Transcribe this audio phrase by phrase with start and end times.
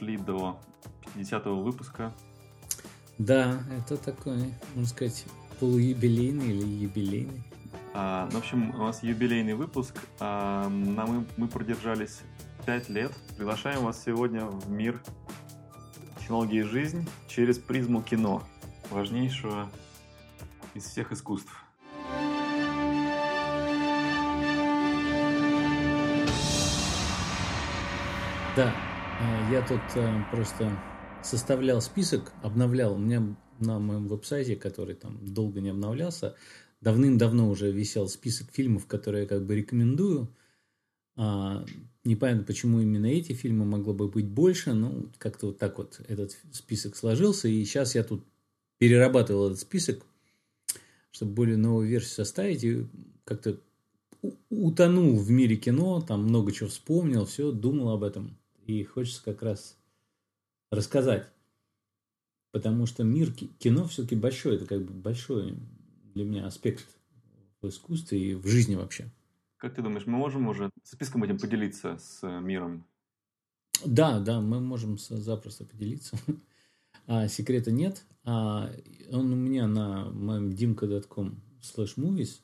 [0.00, 0.58] дошли до
[1.14, 2.12] 50-го выпуска.
[3.18, 5.26] Да, это такой, можно сказать,
[5.58, 7.42] полуюбилейный или юбилейный.
[7.92, 9.94] А, ну, в общем, у нас юбилейный выпуск.
[10.18, 12.20] А, мы, мы продержались
[12.64, 13.12] 5 лет.
[13.36, 15.02] Приглашаем вас сегодня в мир
[16.18, 18.42] технологии жизнь через призму кино,
[18.90, 19.68] важнейшего
[20.74, 21.52] из всех искусств.
[28.56, 28.74] Да,
[29.50, 30.70] я тут э, просто
[31.22, 32.94] составлял список, обновлял.
[32.94, 36.36] У меня на моем веб-сайте, который там долго не обновлялся,
[36.80, 40.34] давным-давно уже висел список фильмов, которые я как бы рекомендую.
[41.16, 41.64] А,
[42.04, 46.36] непонятно, почему именно эти фильмы могло бы быть больше, но как-то вот так вот этот
[46.52, 47.48] список сложился.
[47.48, 48.24] И сейчас я тут
[48.78, 50.06] перерабатывал этот список,
[51.10, 52.64] чтобы более новую версию составить.
[52.64, 52.86] И
[53.24, 53.60] как-то
[54.48, 58.39] утонул в мире кино, там много чего вспомнил, все, думал об этом.
[58.70, 59.76] И хочется как раз
[60.70, 61.28] рассказать.
[62.52, 65.56] Потому что мир кино все-таки большой, это как бы большой
[66.14, 66.86] для меня аспект
[67.60, 69.10] в искусстве и в жизни вообще.
[69.56, 72.86] Как ты думаешь, мы можем уже списком этим поделиться с миром?
[73.84, 76.16] Да, да, мы можем запросто поделиться.
[77.06, 78.04] А, секрета нет.
[78.22, 78.70] А,
[79.10, 82.40] он у меня на моем dimka.com slash movies.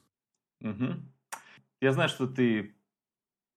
[0.61, 0.95] Угу.
[1.83, 2.76] Я знаю, что ты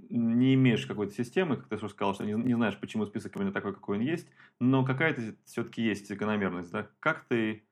[0.10, 3.52] не имеешь какой-то системы, как ты уже сказал, что не, не знаешь, почему список именно
[3.52, 4.28] такой, какой он есть,
[4.60, 6.90] но какая-то все-таки есть закономерность, да?
[7.00, 7.64] Как ты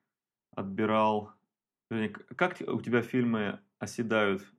[0.54, 1.32] отбирал,
[2.36, 4.52] как у тебя фильмы оседают в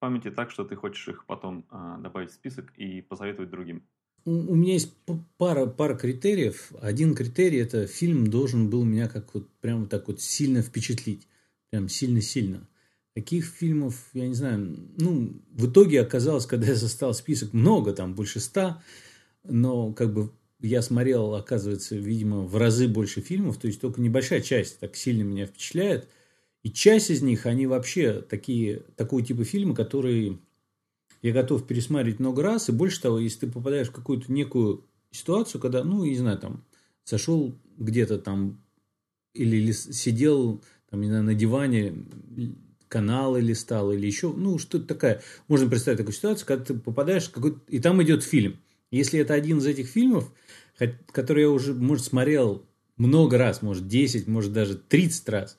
[0.00, 3.82] памяти так, что ты хочешь их потом а, добавить в список и посоветовать другим?
[4.26, 4.94] У меня есть
[5.38, 6.72] пара, пара критериев.
[6.80, 11.26] Один критерий– это фильм должен был меня как вот прямо так вот сильно впечатлить.
[11.70, 12.68] Прям сильно-сильно.
[13.14, 18.14] Таких фильмов, я не знаю, ну, в итоге оказалось, когда я застал список, много, там,
[18.14, 18.82] больше ста,
[19.42, 24.40] но как бы я смотрел, оказывается, видимо, в разы больше фильмов, то есть только небольшая
[24.40, 26.08] часть так сильно меня впечатляет.
[26.62, 30.38] И часть из них, они вообще такие, такого типа фильмы, которые
[31.22, 32.68] я готов пересматривать много раз.
[32.68, 36.64] И больше того, если ты попадаешь в какую-то некую ситуацию, когда, ну, не знаю, там,
[37.04, 38.62] сошел где-то там
[39.32, 41.94] или сидел, там, не знаю, на диване,
[42.90, 45.22] каналы листал или еще, ну, что-то такая.
[45.48, 47.60] Можно представить такую ситуацию, когда ты попадаешь в какой-то...
[47.68, 48.58] И там идет фильм.
[48.90, 50.30] Если это один из этих фильмов,
[51.12, 55.56] который я уже, может, смотрел много раз, может, 10, может, даже 30 раз,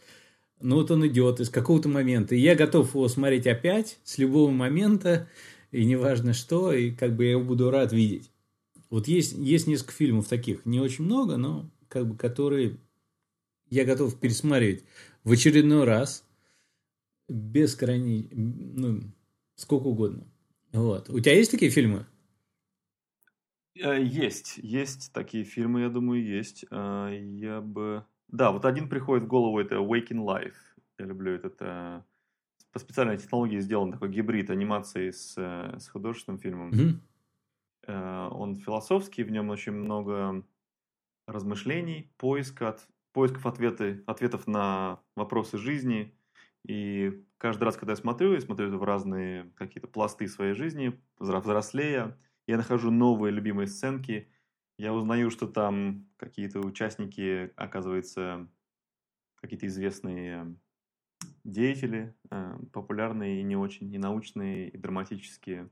[0.60, 2.36] ну, вот он идет из какого-то момента.
[2.36, 5.30] И я готов его смотреть опять, с любого момента,
[5.72, 8.30] и неважно что, и как бы я его буду рад видеть.
[8.90, 12.76] Вот есть, есть несколько фильмов таких, не очень много, но как бы которые
[13.70, 14.84] я готов пересматривать
[15.24, 16.26] в очередной раз–
[17.32, 19.02] без крайней, ну,
[19.56, 20.28] сколько угодно.
[20.74, 21.10] Вот.
[21.10, 22.06] У тебя есть такие фильмы?
[23.76, 26.66] Э, есть, есть такие фильмы, я думаю, есть.
[26.70, 28.06] Э, я бы...
[28.28, 30.56] Да, вот один приходит в голову, это Waking Life.
[30.98, 31.54] Я люблю этот...
[31.56, 32.06] Это
[32.72, 36.72] по специальной технологии сделан такой гибрид анимации с, э, с художественным фильмом.
[36.72, 37.00] Mm-hmm.
[37.88, 40.46] Он философский, в нем очень много
[41.26, 46.14] размышлений, поиска от, поисков ответы, ответов на вопросы жизни,
[46.66, 52.18] и каждый раз, когда я смотрю, я смотрю в разные какие-то пласты своей жизни, взрослея,
[52.48, 54.30] я нахожу новые любимые сценки,
[54.78, 58.48] я узнаю, что там какие-то участники, оказывается,
[59.36, 60.56] какие-то известные
[61.44, 65.70] деятели, э, популярные и не очень, и научные, и драматические.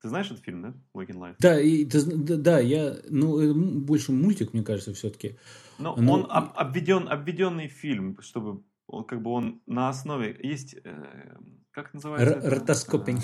[0.00, 0.74] Ты знаешь этот фильм, да?
[0.94, 1.36] Waking Life?
[1.38, 5.36] Да, и, да, да, я, ну, больше мультик, мне кажется, все-таки.
[5.78, 10.76] Но, Но он об, обведен, обведенный фильм, чтобы он как бы он на основе есть
[10.84, 11.36] э,
[11.70, 12.50] как называется?
[12.50, 13.20] Ротоскопинг.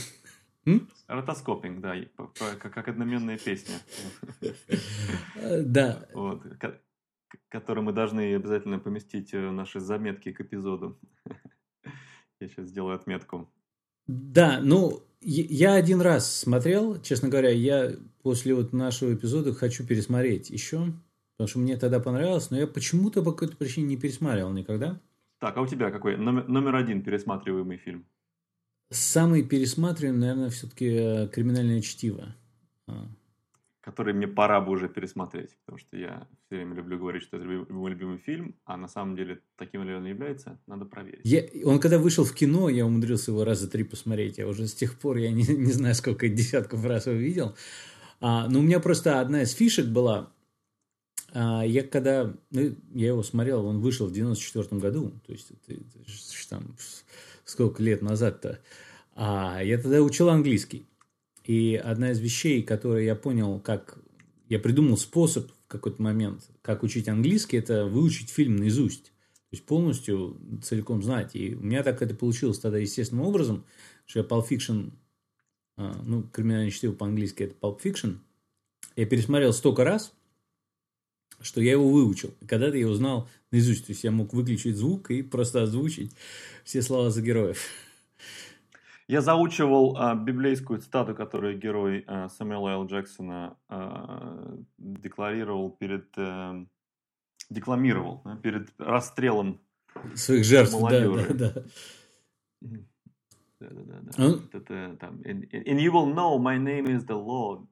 [1.07, 3.77] А, ротоскопинг, да, как, как одноменная песня.
[5.37, 6.07] Э, да.
[6.13, 6.43] Вот,
[7.49, 10.99] которую мы должны обязательно поместить в наши заметки к эпизоду.
[12.41, 13.51] Я сейчас сделаю отметку.
[14.07, 17.93] Да, ну, я один раз смотрел, честно говоря, я
[18.23, 20.93] после вот нашего эпизода хочу пересмотреть еще,
[21.37, 25.01] потому что мне тогда понравилось, но я почему-то по какой-то причине не пересматривал никогда.
[25.41, 28.05] Так, а у тебя какой номер, номер один пересматриваемый фильм?
[28.91, 32.37] Самый пересматриваемый, наверное, все-таки э, «Криминальное чтиво».
[32.87, 33.07] А.
[33.81, 37.47] Который мне пора бы уже пересмотреть, потому что я все время люблю говорить, что это
[37.73, 41.21] мой любимый фильм, а на самом деле таким ли он является, надо проверить.
[41.25, 44.75] Я, он когда вышел в кино, я умудрился его раза три посмотреть, я уже с
[44.75, 47.57] тех пор, я не, не знаю, сколько десятков раз его видел.
[48.21, 50.31] А, но у меня просто одна из фишек была,
[51.35, 55.99] я когда, ну, я его смотрел, он вышел в 94 году, то есть это, это,
[56.49, 56.77] там
[57.45, 58.61] сколько лет назад-то.
[59.15, 60.87] А я тогда учил английский.
[61.45, 63.99] И одна из вещей, которые я понял, как
[64.49, 69.05] я придумал способ в какой-то момент, как учить английский, это выучить фильм наизусть.
[69.05, 71.35] То есть полностью целиком знать.
[71.35, 73.65] И у меня так это получилось тогда естественным образом,
[74.07, 74.93] что я Pulp Fiction,
[75.77, 78.19] а, ну, криминальное чтиво по-английски это Pulp Fiction,
[78.97, 80.13] я пересмотрел столько раз,
[81.41, 82.35] что я его выучил.
[82.47, 83.87] Когда-то я узнал наизусть.
[83.87, 86.15] То есть я мог выключить звук и просто озвучить
[86.65, 87.59] все слова за героев.
[89.09, 92.87] Я заучивал а, библейскую цитату, которую герой а, Самуэла Л.
[92.87, 96.07] Джексона а, декларировал перед...
[96.17, 96.65] А,
[97.51, 99.61] декламировал да, перед расстрелом
[100.15, 100.73] своих жертв.
[100.73, 101.35] Молодежи.
[101.35, 101.65] Да, да, да.
[103.61, 104.01] Да, да, да.
[104.01, 104.13] да.
[104.17, 104.57] А?
[104.57, 107.67] Это, там, and, and you will know my name is the Lord.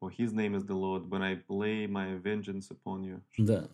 [0.00, 3.20] Or his name is the Lord when I lay my vengeance upon you.
[3.38, 3.68] Да.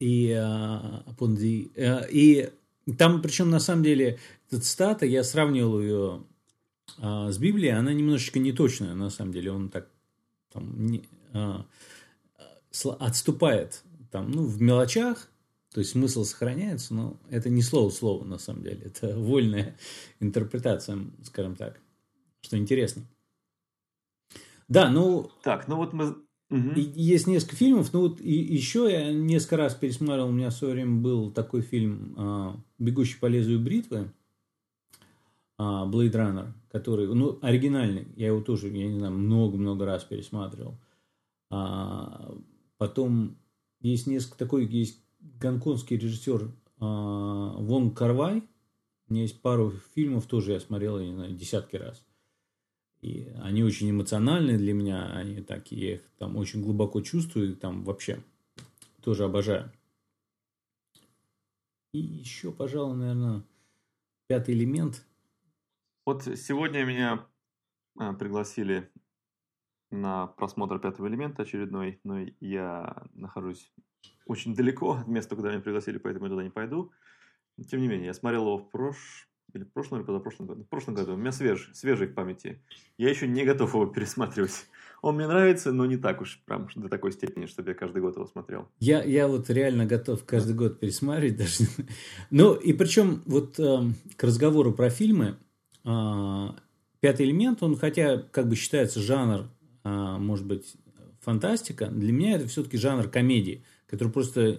[0.00, 2.50] И, uh, upon the, uh, и
[2.98, 4.18] там, причем, на самом деле,
[4.50, 6.24] эта цитата, я сравнивал ее
[6.98, 9.52] а, с Библией, она немножечко неточная, на самом деле.
[9.52, 9.88] Он так
[10.52, 11.64] там, не, а,
[12.98, 15.28] отступает там, ну, в мелочах,
[15.72, 18.82] то есть смысл сохраняется, но это не слово слово на самом деле.
[18.84, 19.76] Это вольная
[20.20, 21.80] интерпретация, скажем так.
[22.42, 23.02] Что интересно.
[24.68, 25.30] Да, ну...
[25.42, 26.16] Так, ну вот мы
[26.50, 26.72] Угу.
[26.76, 30.74] Есть несколько фильмов, ну вот и еще я несколько раз пересмотрел, у меня в свое
[30.74, 34.12] время был такой фильм а, «Бегущий по лезвию бритвы»,
[35.56, 40.76] а, Blade Runner, который, ну, оригинальный, я его тоже, я не знаю, много-много раз пересматривал.
[41.50, 42.34] А,
[42.76, 43.36] потом
[43.80, 45.00] есть несколько такой, есть
[45.40, 48.42] гонконгский режиссер а, Вон Карвай,
[49.08, 52.04] у меня есть пару фильмов, тоже я смотрел, я не знаю, десятки раз.
[53.04, 57.84] И они очень эмоциональные для меня, они такие, я их там очень глубоко чувствую, там
[57.84, 58.24] вообще
[59.02, 59.70] тоже обожаю.
[61.92, 63.42] И еще, пожалуй, наверное,
[64.26, 65.04] пятый элемент.
[66.06, 67.26] Вот сегодня меня
[67.98, 68.90] а, пригласили
[69.90, 73.70] на просмотр пятого элемента очередной, но я нахожусь
[74.24, 76.90] очень далеко от места, куда меня пригласили, поэтому я туда не пойду.
[77.68, 80.62] Тем не менее, я смотрел его в прош или в прошлом, или позапрошлом году.
[80.64, 81.14] В прошлом году.
[81.14, 82.60] У меня свежий, свежий в памяти.
[82.98, 84.66] Я еще не готов его пересматривать.
[85.02, 88.16] Он мне нравится, но не так уж прям до такой степени, чтобы я каждый год
[88.16, 88.68] его смотрел.
[88.80, 91.64] Я, я вот реально готов каждый год пересматривать даже.
[92.30, 93.80] Ну, и причем вот э,
[94.16, 95.36] к разговору про фильмы,
[95.84, 96.48] э,
[97.00, 99.50] «Пятый элемент», он хотя как бы считается жанр,
[99.84, 100.74] э, может быть,
[101.20, 104.58] фантастика, для меня это все-таки жанр комедии, который просто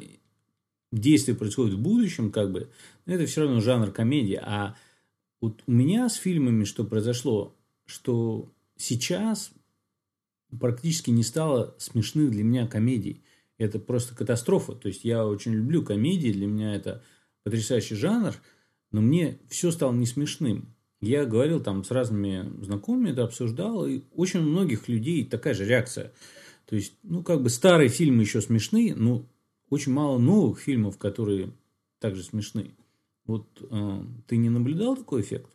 [0.92, 2.70] действие происходит в будущем, как бы,
[3.06, 4.40] но это все равно жанр комедии.
[4.42, 4.76] А
[5.42, 7.56] вот у меня с фильмами что произошло,
[7.86, 9.52] что сейчас
[10.60, 13.22] практически не стало смешных для меня комедий.
[13.58, 14.74] Это просто катастрофа.
[14.74, 17.04] То есть я очень люблю комедии, для меня это
[17.44, 18.36] потрясающий жанр,
[18.92, 20.74] но мне все стало не смешным.
[21.02, 25.66] Я говорил там с разными знакомыми, это обсуждал, и очень у многих людей такая же
[25.66, 26.12] реакция.
[26.66, 29.26] То есть, ну, как бы старые фильмы еще смешны, но
[29.70, 31.52] очень мало новых фильмов, которые
[32.00, 32.72] также смешны.
[33.26, 35.52] Вот э, ты не наблюдал такой эффект?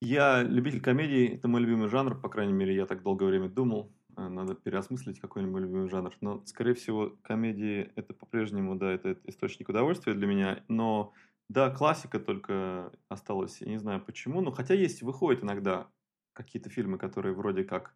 [0.00, 3.92] Я любитель комедии, это мой любимый жанр, по крайней мере, я так долгое время думал.
[4.16, 6.16] Э, надо переосмыслить какой-нибудь любимый жанр.
[6.20, 10.64] Но, скорее всего, комедии это по-прежнему, да, это источник удовольствия для меня.
[10.68, 11.12] Но,
[11.48, 14.40] да, классика только осталась, я не знаю почему.
[14.40, 15.88] Но хотя есть, выходят иногда
[16.32, 17.94] какие-то фильмы, которые вроде как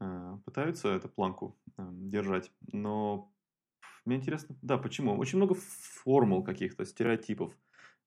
[0.00, 2.52] э, пытаются эту планку э, держать.
[2.72, 3.32] Но
[4.04, 5.16] мне интересно, да, почему?
[5.16, 7.56] Очень много формул каких-то, стереотипов.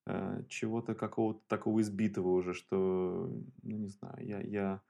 [0.06, 3.30] Э, чего-то какого-то такого избитого уже, что,
[3.64, 4.82] ну, не знаю, я, я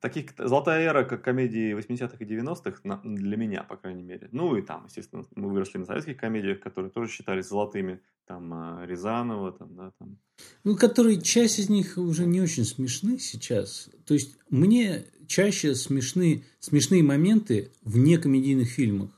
[0.00, 4.28] таких, золотая эра, как комедии 80-х и 90-х, для меня, по крайней мере.
[4.32, 8.84] Ну и там, естественно, мы выросли на советских комедиях, которые тоже считались золотыми, там а,
[8.86, 10.18] Рязанова, там, да, там.
[10.64, 13.90] Ну, которые, часть из них уже не очень смешны сейчас.
[14.06, 19.10] То есть, мне чаще смешны, смешные моменты в некомедийных фильмах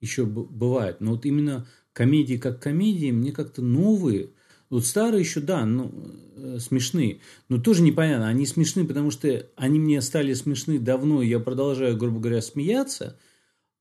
[0.00, 1.00] еще бывают.
[1.00, 4.30] Но вот именно комедии как комедии мне как-то новые.
[4.70, 5.92] Вот старые еще, да, ну,
[6.36, 7.20] э, смешные.
[7.48, 8.28] Но тоже непонятно.
[8.28, 13.18] Они смешны, потому что они мне стали смешны давно, и я продолжаю, грубо говоря, смеяться.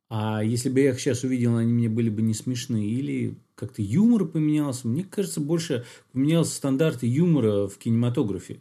[0.10, 2.86] А если бы я их сейчас увидел, они мне были бы не смешны.
[2.86, 4.88] Или как-то юмор поменялся.
[4.88, 8.60] Мне кажется, больше поменялся стандарты юмора в кинематографе.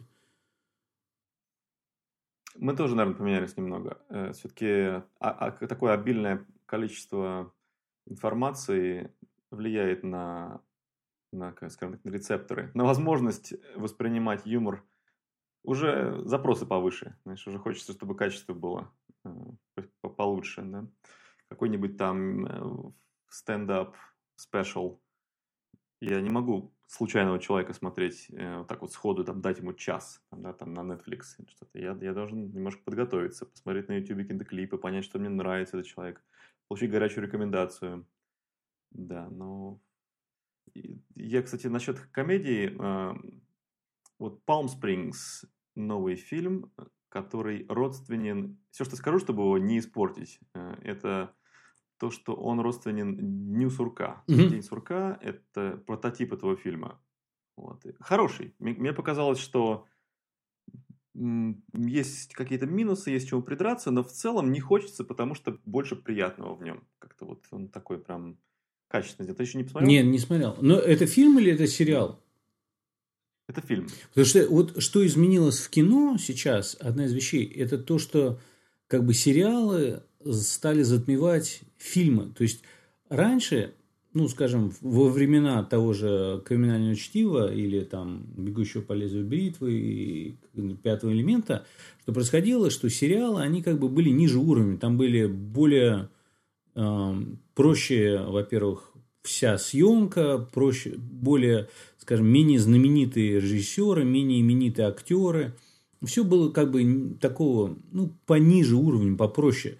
[2.55, 3.99] Мы тоже, наверное, поменялись немного.
[4.09, 7.53] Э, Все-таки а, а, такое обильное количество
[8.07, 9.11] информации
[9.51, 10.61] влияет на,
[11.31, 14.83] на, скажем так, на рецепторы, на возможность воспринимать юмор.
[15.63, 18.93] Уже запросы повыше, знаешь, уже хочется, чтобы качество было
[19.25, 19.31] э,
[20.01, 20.87] получше, да.
[21.49, 22.91] Какой-нибудь там э,
[23.29, 23.95] стендап,
[24.35, 25.01] спешл.
[25.99, 30.21] Я не могу случайного человека смотреть э, вот так вот сходу, там, дать ему час,
[30.29, 31.77] там, да, там, на Netflix что-то.
[31.77, 35.91] Я, я должен немножко подготовиться, посмотреть на YouTube какие-то клипы, понять, что мне нравится этот
[35.91, 36.23] человек,
[36.67, 38.05] получить горячую рекомендацию.
[38.91, 39.79] Да, но...
[41.15, 43.15] Я, кстати, насчет комедии, э,
[44.19, 46.71] вот Palm Springs, новый фильм,
[47.09, 48.59] который родственен...
[48.71, 51.33] Все, что скажу, чтобы его не испортить, э, это
[51.97, 54.23] то, что он родственен Дню сурка.
[54.27, 54.49] Mm-hmm.
[54.49, 57.01] День сурка– это прототип этого фильма.
[57.55, 57.83] Вот.
[57.99, 58.53] Хороший.
[58.59, 59.87] Мне показалось, что
[61.15, 66.53] есть какие-то минусы, есть чему придраться, но в целом не хочется, потому что больше приятного
[66.53, 66.87] в нем.
[66.99, 68.37] Как-то вот он такой прям
[68.87, 69.33] качественный.
[69.33, 69.89] Ты еще не посмотрел?
[69.89, 70.55] Нет, не смотрел.
[70.61, 72.19] Но это фильм или это сериал?
[73.47, 73.87] Это фильм.
[74.09, 78.39] Потому что вот что изменилось в кино сейчас, одна из вещей, это то, что
[78.87, 82.33] как бы сериалы стали затмевать фильмы.
[82.37, 82.63] То есть
[83.07, 83.73] раньше,
[84.13, 90.37] ну, скажем, во времена того же криминального чтива или там бегущего по лезвию бритвы и
[90.83, 91.65] пятого элемента,
[92.01, 96.09] что происходило, что сериалы, они как бы были ниже уровня, там были более
[97.53, 98.91] проще, во-первых,
[99.23, 105.53] вся съемка, проще, более, скажем, менее знаменитые режиссеры, менее именитые актеры.
[106.03, 109.77] Все было как бы такого, ну, пониже уровня, попроще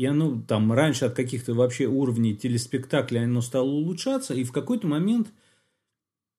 [0.00, 4.86] и оно там раньше от каких-то вообще уровней телеспектакля оно стало улучшаться, и в какой-то
[4.86, 5.28] момент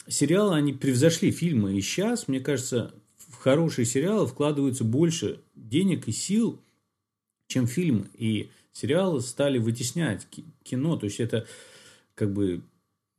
[0.08, 1.78] сериалы, они превзошли фильмы.
[1.78, 6.60] И сейчас, мне кажется, в хорошие сериалы вкладываются больше денег и сил,
[7.50, 8.08] чем фильмы.
[8.16, 10.28] И сериалы стали вытеснять
[10.64, 10.98] кино.
[10.98, 11.48] То есть, это
[12.16, 12.62] как бы,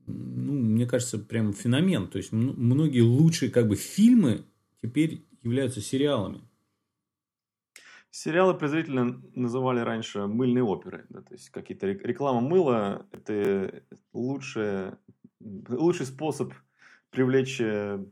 [0.07, 2.09] ну, мне кажется, прям феномен.
[2.09, 4.45] То есть, многие лучшие как бы фильмы
[4.83, 6.41] теперь являются сериалами.
[8.15, 11.07] Сериалы презрительно называли раньше мыльные оперы.
[11.09, 13.83] Да, то есть какие-то реклама мыла– это
[14.13, 14.99] лучшее,
[15.41, 16.53] лучший способ
[17.09, 18.05] привлечь э,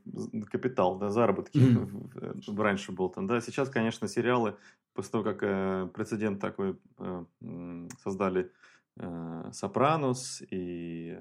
[0.50, 2.62] капитал, да, заработки mm-hmm.
[2.62, 3.42] раньше был там, да.
[3.42, 4.56] Сейчас, конечно, сериалы
[5.00, 7.24] после того, как э, прецедент такой э,
[8.02, 8.52] создали
[8.98, 11.16] э, «Сопранос» и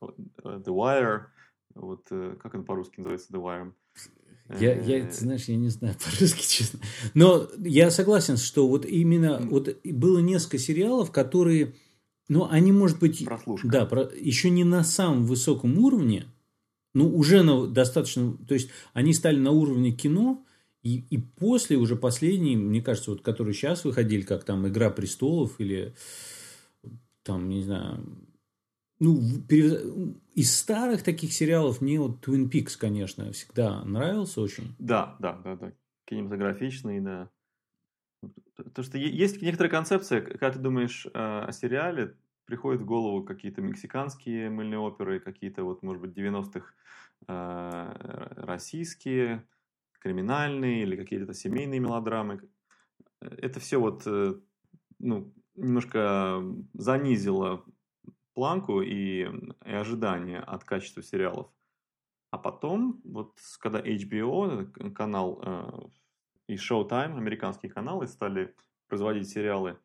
[0.00, 0.06] э,
[0.40, 1.22] «The Wire»,
[1.74, 3.72] вот э, как он по-русски называется «The Wire»,
[4.60, 6.78] я, я, ты знаешь, я не знаю по-русски, честно.
[7.14, 11.74] Но я согласен, что вот именно вот было несколько сериалов, которые,
[12.28, 13.66] ну, они, может быть, Прослушка.
[13.66, 16.26] да, про, еще не на самом высоком уровне,
[16.92, 20.44] ну, уже на достаточно, то есть они стали на уровне кино,
[20.84, 25.58] и, и после уже последние, мне кажется, вот которые сейчас выходили, как там «Игра престолов»
[25.58, 25.94] или
[27.22, 28.04] там, не знаю,
[29.00, 29.18] ну,
[30.34, 34.74] из старых таких сериалов мне вот Twin Peaks, конечно, всегда нравился очень.
[34.78, 35.72] Да, да, да, да.
[36.04, 37.30] Кинематографичный, да.
[38.74, 42.14] То, что есть некоторая концепция, когда ты думаешь э, о сериале,
[42.44, 46.74] приходят в голову какие-то мексиканские мыльные оперы, какие-то, вот, может быть, 90-х
[47.26, 49.44] э, российские,
[50.04, 52.42] криминальные или какие-то семейные мелодрамы.
[53.20, 54.34] Это все вот, э,
[54.98, 56.42] ну, немножко
[56.74, 57.64] занизило
[58.34, 59.22] планку и,
[59.64, 61.50] и ожидания от качества сериалов.
[62.30, 65.88] А потом, вот когда HBO, канал э,
[66.48, 68.54] и Showtime, американские каналы, стали
[68.88, 69.78] производить сериалы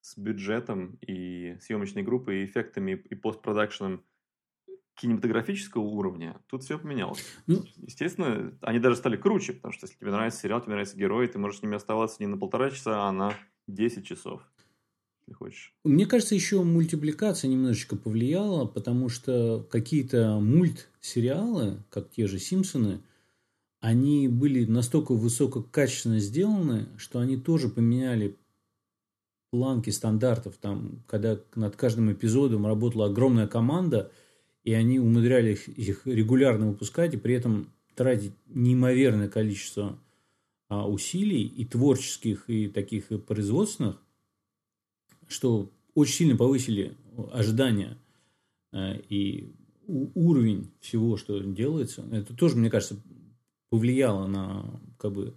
[0.00, 4.06] с бюджетом и съемочной группой, и эффектами, и постпродакшеном
[4.94, 7.24] кинематографического уровня, тут все поменялось.
[7.46, 11.26] Ну, Естественно, они даже стали круче, потому что если тебе нравится сериал, тебе нравятся герои,
[11.26, 13.34] ты можешь с ними оставаться не на полтора часа, а на
[13.66, 14.42] 10 часов
[15.30, 15.74] если хочешь.
[15.84, 23.00] Мне кажется, еще мультипликация немножечко повлияла, потому что какие-то мультсериалы, как те же «Симпсоны»,
[23.80, 28.36] они были настолько высококачественно сделаны, что они тоже поменяли
[29.50, 30.56] планки стандартов.
[30.58, 34.12] Там, когда над каждым эпизодом работала огромная команда,
[34.64, 39.98] и они умудряли их, регулярно выпускать, и при этом тратить неимоверное количество
[40.68, 44.00] а, усилий и творческих, и таких и производственных,
[45.28, 46.96] что очень сильно повысили
[47.32, 47.98] ожидания
[48.72, 49.52] э, и
[49.86, 52.06] уровень всего, что делается.
[52.12, 52.96] Это тоже, мне кажется,
[53.68, 55.34] повлияло на как бы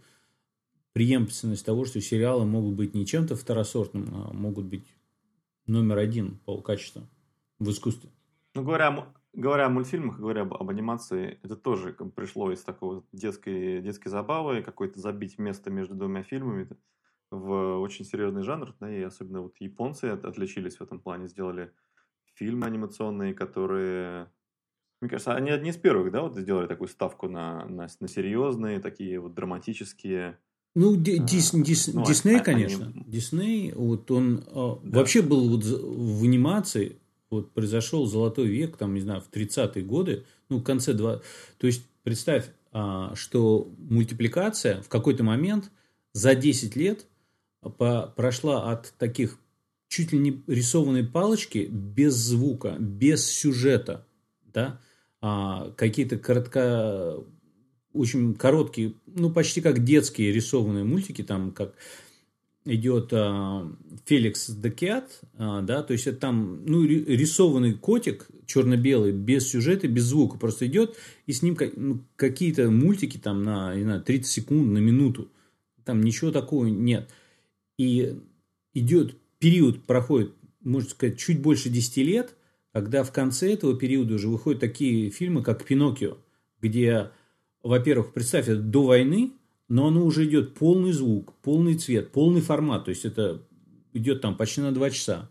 [0.93, 4.85] преемственность того, что сериалы могут быть не чем-то второсортным, а могут быть
[5.65, 7.07] номер один по качеству
[7.59, 8.09] в искусстве.
[8.55, 13.81] Ну, говоря, говоря о мультфильмах, говоря об, об анимации, это тоже пришло из такого детской,
[13.81, 16.69] детской забавы, какой-то забить место между двумя фильмами
[17.31, 21.71] в очень серьезный жанр, да, и особенно вот японцы отличились в этом плане, сделали
[22.35, 24.31] фильмы анимационные, которые,
[25.01, 28.79] мне кажется, они одни из первых, да, вот сделали такую ставку на, на, на серьезные,
[28.79, 30.37] такие вот драматические.
[30.75, 32.43] Ну, Дис, а, Дис, ну, Дисней, они...
[32.43, 32.91] конечно.
[32.95, 34.99] Дисней, вот он а, да.
[34.99, 36.99] вообще был вот в анимации,
[37.33, 41.21] вот произошел золотой век, там, не знаю, в 30-е годы, ну, в конце два...
[41.57, 45.71] То есть, представь, а, что мультипликация в какой-то момент
[46.13, 47.05] за 10 лет
[47.61, 49.37] по, прошла от таких
[49.87, 54.07] чуть ли не рисованной палочки без звука, без сюжета,
[54.51, 54.81] да,
[55.21, 57.23] а, какие-то коротко,
[57.93, 61.75] очень короткие, ну, почти как детские рисованные мультики, там, как
[62.65, 63.69] идет а,
[64.05, 70.03] Феликс Декиат, а, да, то есть это там, ну, рисованный котик черно-белый, без сюжета, без
[70.03, 74.71] звука, просто идет, и с ним ну, какие-то мультики там на, не знаю, 30 секунд,
[74.71, 75.29] на минуту,
[75.83, 77.09] там ничего такого нет.
[77.77, 78.15] И
[78.73, 82.35] идет период, проходит, можно сказать, чуть больше 10 лет,
[82.71, 86.17] когда в конце этого периода уже выходят такие фильмы, как «Пиноккио»,
[86.61, 87.11] где,
[87.61, 89.33] во-первых, представь, это до войны,
[89.69, 92.85] но оно уже идет полный звук, полный цвет, полный формат.
[92.85, 93.41] То есть это
[93.93, 95.29] идет там почти на два часа.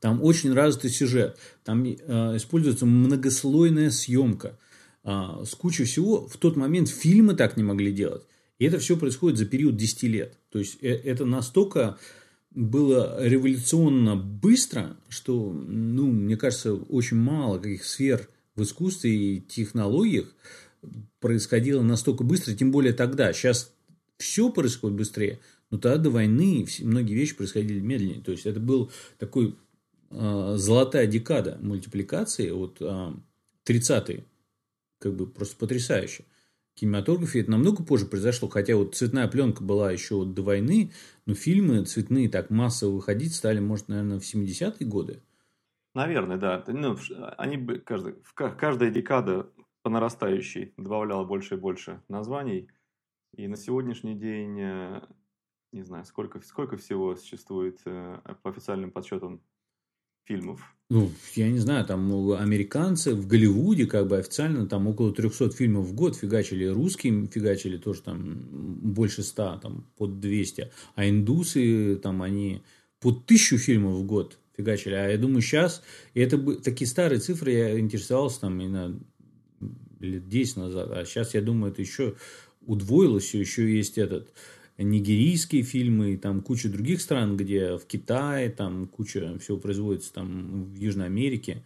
[0.00, 1.38] Там очень развитый сюжет.
[1.64, 4.58] Там э, используется многослойная съемка.
[5.02, 6.26] Э, с кучей всего.
[6.26, 8.22] В тот момент фильмы так не могли делать.
[8.58, 10.38] И это все происходит за период 10 лет.
[10.50, 11.98] То есть э, это настолько
[12.50, 20.32] было революционно быстро, что, ну, мне кажется, очень мало каких сфер в искусстве и технологиях,
[21.24, 23.32] происходило настолько быстро, тем более тогда.
[23.32, 23.74] Сейчас
[24.18, 25.40] все происходит быстрее,
[25.70, 28.20] но тогда до войны многие вещи происходили медленнее.
[28.20, 29.56] То есть это был такой
[30.10, 33.12] э, золотая декада мультипликации от э,
[33.66, 34.26] 30-е.
[34.98, 36.26] Как бы просто потрясающе.
[36.74, 40.92] Кинематографе это намного позже произошло, хотя вот цветная пленка была еще до войны,
[41.24, 45.22] но фильмы цветные так массово выходить стали, может, наверное, в 70-е годы.
[45.94, 46.62] Наверное, да.
[46.68, 46.98] Ну,
[47.38, 49.46] они каждый, каждая декада
[49.84, 52.68] по нарастающей добавляла больше и больше названий.
[53.36, 55.02] И на сегодняшний день, э,
[55.72, 59.42] не знаю, сколько, сколько всего существует э, по официальным подсчетам
[60.24, 60.74] фильмов?
[60.88, 65.84] Ну, я не знаю, там американцы в Голливуде как бы официально там около 300 фильмов
[65.84, 68.38] в год фигачили, русские фигачили тоже там
[68.80, 72.62] больше 100, там под 200, а индусы там они
[73.00, 74.94] под тысячу фильмов в год фигачили.
[74.94, 75.82] А я думаю, сейчас,
[76.14, 78.98] и это такие старые цифры, я интересовался там, именно
[80.04, 82.14] лет 10 назад, а сейчас, я думаю, это еще
[82.66, 84.32] удвоилось, еще есть этот
[84.78, 90.64] нигерийские фильмы, и там куча других стран, где в Китае, там куча всего производится, там
[90.64, 91.64] в Южной Америке.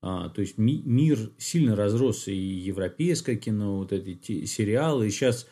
[0.00, 5.46] А, то есть ми- мир сильно разросся, и европейское кино, вот эти сериалы, и сейчас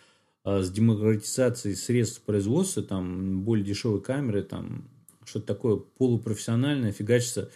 [0.45, 4.89] а, с демократизацией средств производства, там более дешевые камеры, там
[5.25, 7.51] что-то такое полупрофессиональное фигачится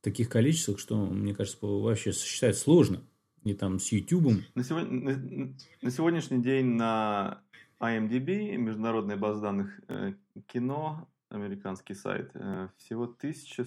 [0.00, 3.02] в таких количествах, что, мне кажется, вообще сосчитать сложно
[3.44, 4.42] и там с YouTube.
[4.54, 7.42] На, сегодня, на, на сегодняшний день на
[7.78, 10.14] IMDb, международная база данных э,
[10.46, 13.66] кино, американский сайт, э, всего тысяча,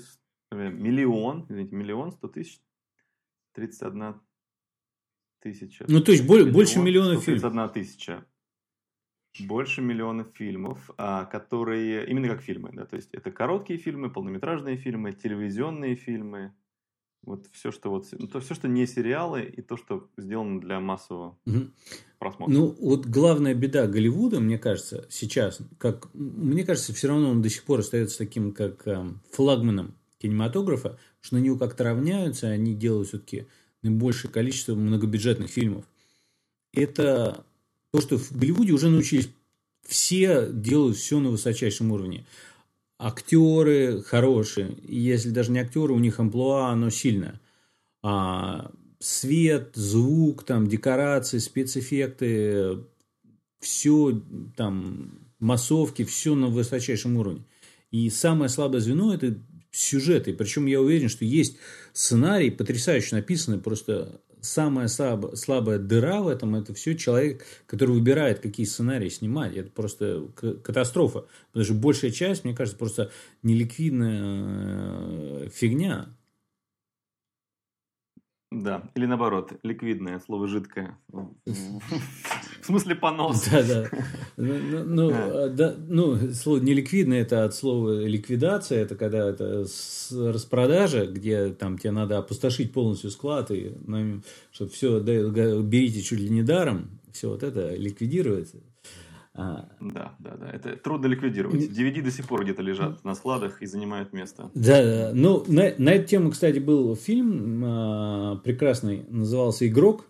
[0.51, 2.59] э, миллион, извините, миллион, сто тысяч,
[3.53, 4.19] тридцать одна
[5.39, 5.85] тысяча.
[5.87, 7.43] Ну, то есть миллион, больше миллиона фильмов.
[7.43, 8.25] одна тысяча.
[9.39, 14.77] Больше миллиона фильмов, а, которые именно как фильмы, да, то есть это короткие фильмы, полнометражные
[14.77, 16.55] фильмы, телевизионные фильмы,
[17.23, 20.79] вот все, что вот, ну, то все, что не сериалы, и то, что сделано для
[20.79, 21.67] массового угу.
[22.19, 22.53] просмотра.
[22.53, 27.49] Ну, вот главная беда Голливуда, мне кажется, сейчас, как мне кажется, все равно он до
[27.49, 33.09] сих пор остается таким, как э, флагманом кинематографа, что на него как-то равняются, они делают
[33.09, 33.47] все-таки
[33.81, 35.85] наибольшее количество многобюджетных фильмов.
[36.73, 37.45] Это
[37.91, 39.29] то, что в Голливуде уже научились
[39.87, 42.25] все делают все на высочайшем уровне
[42.99, 47.39] актеры хорошие, если даже не актеры, у них амплуа, оно сильное.
[48.01, 52.79] А свет, звук, там, декорации, спецэффекты,
[53.59, 54.21] все
[54.55, 57.45] там, массовки, все на высочайшем уровне.
[57.91, 59.37] И самое слабое звено– это
[59.71, 60.33] сюжеты.
[60.33, 61.57] Причем я уверен, что есть
[61.93, 68.39] сценарий, потрясающе написанный, просто самая слабая, слабая дыра в этом это все человек, который выбирает,
[68.39, 69.55] какие сценарии снимать.
[69.55, 70.27] Это просто
[70.63, 71.25] катастрофа.
[71.51, 73.11] Потому что большая часть, мне кажется, просто
[73.43, 76.07] неликвидная э, фигня.
[78.51, 80.97] Да, или наоборот, ликвидное, слово жидкое.
[82.67, 83.47] В смысле понос.
[83.49, 83.89] Да, да.
[84.35, 89.65] Ну, ну, ну, а, да, ну, слово неликвидное это от слова ликвидация, это когда это
[90.11, 96.27] распродажа, где там тебе надо опустошить полностью склад, и, ну, чтобы все берите чуть ли
[96.27, 98.57] не даром, все вот это ликвидируется.
[99.33, 99.69] А...
[99.79, 100.49] Да, да, да.
[100.51, 101.69] Это трудно ликвидировать.
[101.71, 104.51] DVD до сих пор где-то лежат на складах и занимают место.
[104.53, 105.11] Да, да.
[105.13, 110.05] Ну, на, на эту тему, кстати, был фильм а, прекрасный, назывался «Игрок»,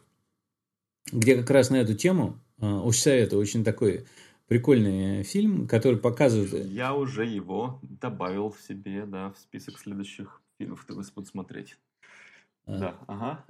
[1.12, 4.06] где как раз на эту тему, очень советую, очень такой
[4.48, 6.66] прикольный фильм, который показывает...
[6.68, 11.78] Я уже его добавил в себе, да, в список следующих фильмов, которые буду смотреть.
[12.66, 12.78] А.
[12.78, 13.46] Да, ага.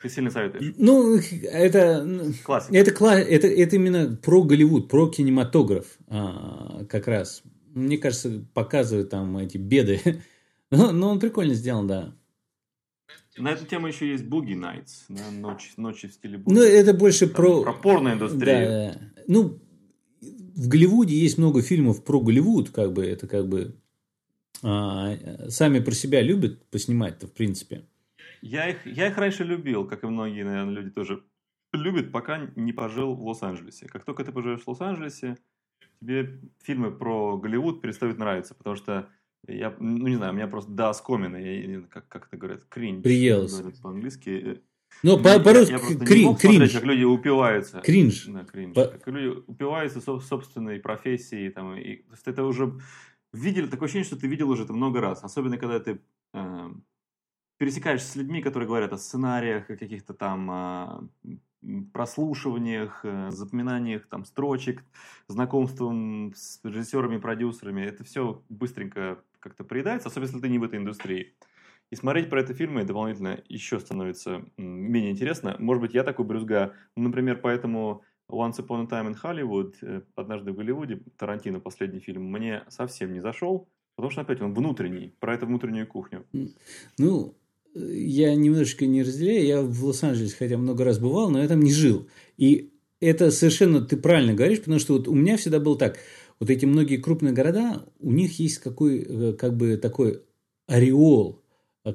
[0.00, 0.74] Ты сильно советуешь.
[0.76, 2.06] Ну, это...
[2.44, 2.76] Классика.
[2.76, 7.42] Это, это, это именно про Голливуд, про кинематограф а, как раз.
[7.74, 10.00] Мне кажется, показывает там эти беды.
[10.70, 12.14] но, но он прикольно сделан, да.
[13.38, 16.54] На эту тему еще есть Boogie Nights, да, ночи, ночи в стиле Boogie.
[16.54, 17.62] Ну, это больше Там про...
[17.62, 18.68] Про порноиндустрию.
[18.68, 19.00] Да, да.
[19.26, 19.60] Ну,
[20.20, 23.76] в Голливуде есть много фильмов про Голливуд, как бы, это как бы...
[24.62, 25.16] А,
[25.50, 27.84] сами про себя любят поснимать-то, в принципе.
[28.40, 31.22] Я их, я их раньше любил, как и многие, наверное, люди тоже
[31.72, 33.86] любят, пока не пожил в Лос-Анджелесе.
[33.86, 35.36] Как только ты поживешь в Лос-Анджелесе,
[36.00, 39.08] тебе фильмы про Голливуд перестают нравиться, потому что
[39.48, 43.02] я, ну, не знаю, у меня просто да, скомина, я, как, как это говорят, кринж.
[43.02, 43.60] Приелось.
[43.82, 44.62] по-английски.
[45.02, 46.38] Но по- по-русски я, я крин, кринж.
[46.38, 47.80] Смотреть, как люди упиваются.
[47.80, 48.26] Кринж.
[48.26, 48.74] Да, кринж.
[48.74, 48.84] По...
[48.86, 51.50] Как люди упиваются собственной профессией.
[51.50, 52.78] Там, и, то есть это уже
[53.32, 55.22] видели, такое ощущение, что ты видел уже это много раз.
[55.22, 56.00] Особенно, когда ты
[56.32, 56.70] э,
[57.58, 61.38] пересекаешься с людьми, которые говорят о сценариях, о каких-то там э,
[61.92, 64.84] прослушиваниях, э, запоминаниях там строчек,
[65.28, 67.82] знакомством с режиссерами, продюсерами.
[67.82, 71.34] Это все быстренько как-то приедается, особенно если ты не в этой индустрии.
[71.90, 75.56] И смотреть про это фильмы дополнительно еще становится менее интересно.
[75.58, 76.74] Может быть, я такой брюзга.
[76.96, 82.00] Ну, например, поэтому Once Upon a Time in Hollywood, э, однажды в Голливуде, Тарантино, последний
[82.00, 86.26] фильм, мне совсем не зашел, потому что, опять, он внутренний, про эту внутреннюю кухню.
[86.98, 87.34] Ну,
[87.76, 89.46] я немножечко не разделяю.
[89.46, 92.06] Я в Лос-Анджелесе, хотя много раз бывал, но я там не жил.
[92.36, 95.98] И это совершенно ты правильно говоришь, потому что вот у меня всегда было так–
[96.38, 100.22] вот эти многие крупные города, у них есть какой, э, как бы такой
[100.66, 101.42] ореол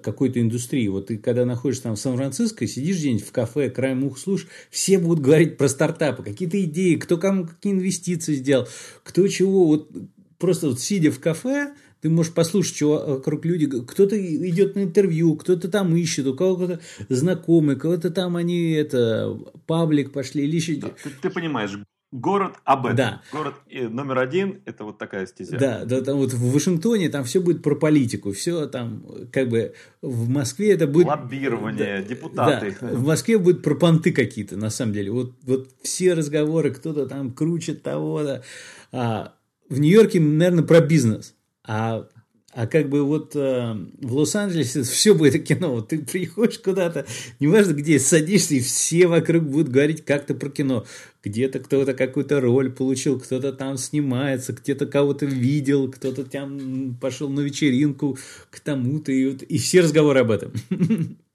[0.02, 0.88] какой-то индустрии.
[0.88, 4.98] Вот ты когда находишься там в Сан-Франциско, сидишь где-нибудь в кафе, краем ух слушаешь, все
[4.98, 8.70] будут говорить про стартапы, какие-то идеи, кто кому какие инвестиции сделал,
[9.04, 9.68] кто чего.
[9.68, 9.92] Вот
[10.38, 15.36] просто вот сидя в кафе, ты можешь послушать, что вокруг люди, кто-то идет на интервью,
[15.36, 19.38] кто-то там ищет, у кого-то знакомый, кого-то там они это
[19.68, 20.76] паблик пошли или еще.
[20.76, 21.78] Да, ты, ты понимаешь,
[22.12, 22.98] Город об этом.
[22.98, 23.22] Да.
[23.32, 25.58] Город номер один– это вот такая стезя.
[25.58, 29.74] Да, да, там вот в Вашингтоне там все будет про политику, все там как бы
[30.02, 31.08] в Москве это будет…
[31.08, 32.76] Лоббирование, да, депутаты.
[32.82, 35.10] Да, в Москве будет про понты какие-то, на самом деле.
[35.10, 38.44] Вот, вот все разговоры, кто-то там кручит того-то.
[38.92, 39.34] А
[39.70, 41.34] в Нью-Йорке, наверное, про бизнес.
[41.74, 42.06] А
[42.54, 45.74] а как бы вот э, в Лос-Анджелесе все будет кино.
[45.74, 47.06] Вот ты приходишь куда-то,
[47.40, 50.86] неважно где, садишься, и все вокруг будут говорить как-то про кино.
[51.24, 57.40] Где-то кто-то какую-то роль получил, кто-то там снимается, где-то кого-то видел, кто-то там пошел на
[57.40, 58.18] вечеринку
[58.50, 60.52] к тому-то, и, и все разговоры об этом.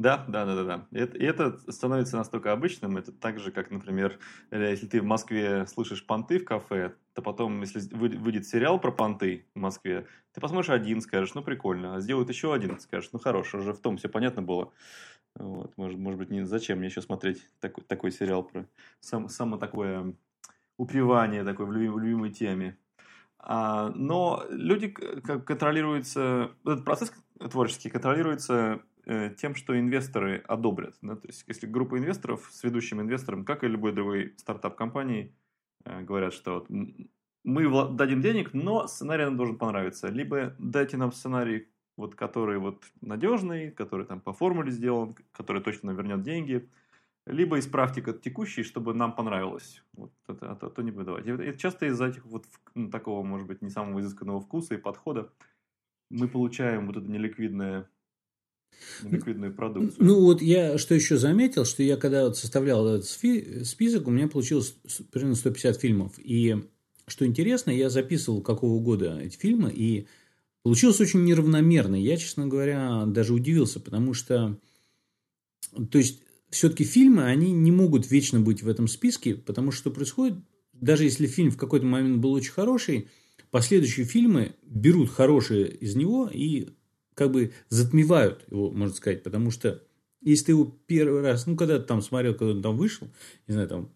[0.00, 0.86] Да, да, да, да, да.
[0.98, 4.18] И это, становится настолько обычным, это так же, как, например,
[4.50, 8.92] э, если ты в Москве слышишь понты в кафе, то потом, если выйдет сериал про
[8.92, 13.18] понты в Москве, ты посмотришь один, скажешь, ну прикольно, а сделают еще один, скажешь, ну
[13.18, 14.72] хорош, уже в том все понятно было.
[15.34, 18.66] Вот, может, может быть, не, зачем мне еще смотреть такой, такой сериал про
[19.00, 20.14] сам, само такое
[20.78, 22.78] упивание такой в, любим, в любимой теме.
[23.38, 27.12] А, но люди контролируются, этот процесс
[27.50, 30.94] творческий контролируется тем, что инвесторы одобрят.
[31.02, 31.16] Да?
[31.16, 35.34] То есть, если группа инвесторов с ведущим инвестором, как и любой другой стартап-компании,
[35.84, 36.68] э, говорят, что вот
[37.44, 40.08] мы дадим денег, но сценарий нам должен понравиться.
[40.08, 45.90] Либо дайте нам сценарий, вот, который вот надежный, который там по формуле сделан, который точно
[45.92, 46.68] вернет деньги,
[47.26, 49.82] либо исправьте текущий, чтобы нам понравилось.
[49.94, 51.26] Вот это, это, это не выдавать.
[51.26, 55.30] Это часто из-за этих вот ну, такого, может быть, не самого изысканного вкуса и подхода
[56.10, 57.88] мы получаем вот это неликвидное
[59.02, 60.04] ликвидную продукцию.
[60.04, 64.28] Ну вот я что еще заметил, что я когда вот составлял этот список, у меня
[64.28, 64.74] получилось
[65.10, 66.12] примерно 150 фильмов.
[66.18, 66.56] И
[67.06, 70.06] что интересно, я записывал какого года эти фильмы, и
[70.62, 71.96] получилось очень неравномерно.
[71.96, 74.58] Я, честно говоря, даже удивился, потому что,
[75.90, 80.38] то есть, все-таки фильмы, они не могут вечно быть в этом списке, потому что происходит,
[80.72, 83.08] даже если фильм в какой-то момент был очень хороший,
[83.50, 86.68] последующие фильмы берут хорошие из него и
[87.20, 89.82] как бы затмевают его, можно сказать, потому что
[90.22, 93.08] если ты его первый раз, ну, когда ты там смотрел, когда он там вышел,
[93.46, 93.90] не знаю, там,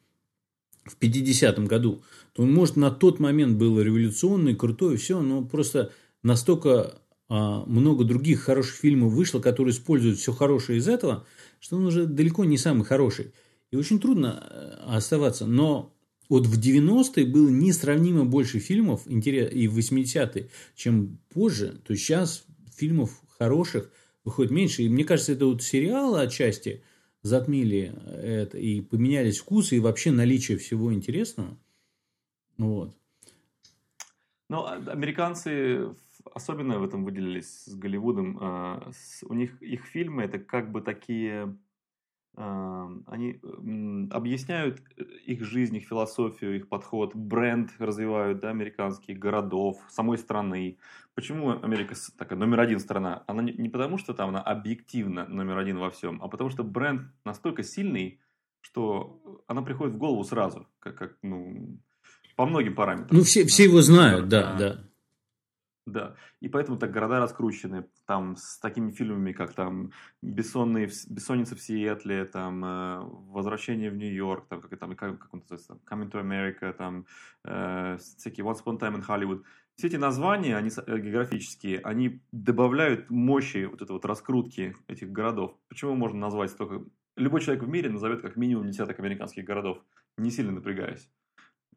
[0.84, 2.02] в 50-м году,
[2.34, 5.90] то он, может, на тот момент был революционный, крутой, все, но просто
[6.22, 11.26] настолько а, много других хороших фильмов вышло, которые используют все хорошее из этого,
[11.60, 13.32] что он уже далеко не самый хороший.
[13.70, 15.46] И очень трудно э, оставаться.
[15.46, 15.94] Но
[16.28, 21.80] вот в 90-е было несравнимо больше фильмов, и в 80-е, чем позже.
[21.86, 22.44] То есть сейчас
[22.76, 23.90] фильмов хороших
[24.24, 24.82] выходит меньше.
[24.82, 26.82] И мне кажется, это вот сериалы отчасти
[27.22, 31.58] затмили это, и поменялись вкусы, и вообще наличие всего интересного.
[32.58, 32.94] Вот.
[34.48, 35.94] Ну, а американцы
[36.32, 38.38] особенно в этом выделились с Голливудом.
[38.40, 41.56] Э, с, у них их фильмы это как бы такие
[42.36, 43.38] они
[44.10, 50.78] объясняют э, их жизнь, их философию, их подход, бренд развивают, да, американских городов, самой страны.
[51.14, 53.22] Почему Америка такая номер один страна?
[53.28, 56.64] Она не, не потому, что там она объективно номер один во всем, а потому что
[56.64, 58.20] бренд настолько сильный,
[58.60, 61.78] что она приходит в голову сразу, как, как ну,
[62.34, 63.16] по многим параметрам.
[63.16, 64.84] Ну, все, все его знают, да, да.
[65.86, 69.90] Да, и поэтому так города раскручены, там, с такими фильмами, как там
[70.22, 75.40] «Бессонные, «Бессонница в Сиэтле», там, э, «Возвращение в Нью-Йорк», там, как, там, как, как он
[75.40, 77.04] называется, «Coming to America», там,
[77.44, 79.42] э, всякие «Once Upon a Time in Hollywood».
[79.76, 85.58] Все эти названия, они э, географические, они добавляют мощи вот этой вот раскрутки этих городов.
[85.68, 86.82] Почему можно назвать только...
[87.16, 89.84] Любой человек в мире назовет как минимум десяток американских городов,
[90.16, 91.10] не сильно напрягаясь.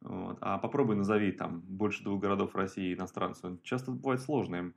[0.02, 0.38] Вот.
[0.42, 3.60] А попробуй назови там больше двух городов России иностранцу.
[3.64, 4.76] Часто бывает сложно им,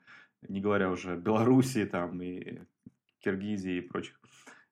[0.49, 2.61] не говоря уже Белоруссии там и
[3.21, 4.21] Киргизии и прочих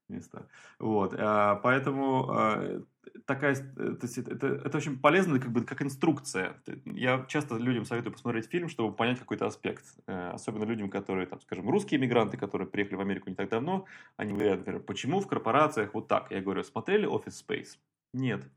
[0.09, 0.49] места.
[0.79, 1.15] Вот.
[1.19, 2.83] А, поэтому а,
[3.27, 6.61] такая, то есть это, это очень полезно как бы как инструкция.
[6.85, 9.85] Я часто людям советую посмотреть фильм, чтобы понять какой-то аспект.
[10.07, 13.85] Э, особенно людям, которые, там, скажем, русские иммигранты, которые приехали в Америку не так давно,
[14.17, 16.31] они говорят, например, почему в корпорациях вот так?
[16.31, 17.79] Я говорю, смотрели Office Space?
[18.15, 18.49] Нет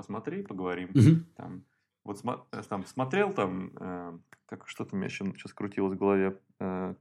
[0.00, 0.90] посмотри, поговорим.
[0.94, 1.24] Угу.
[1.36, 1.62] Там,
[2.04, 6.38] вот э, там смотрел там, э, как что-то у меня еще сейчас крутилось в голове,
[6.58, 6.94] э,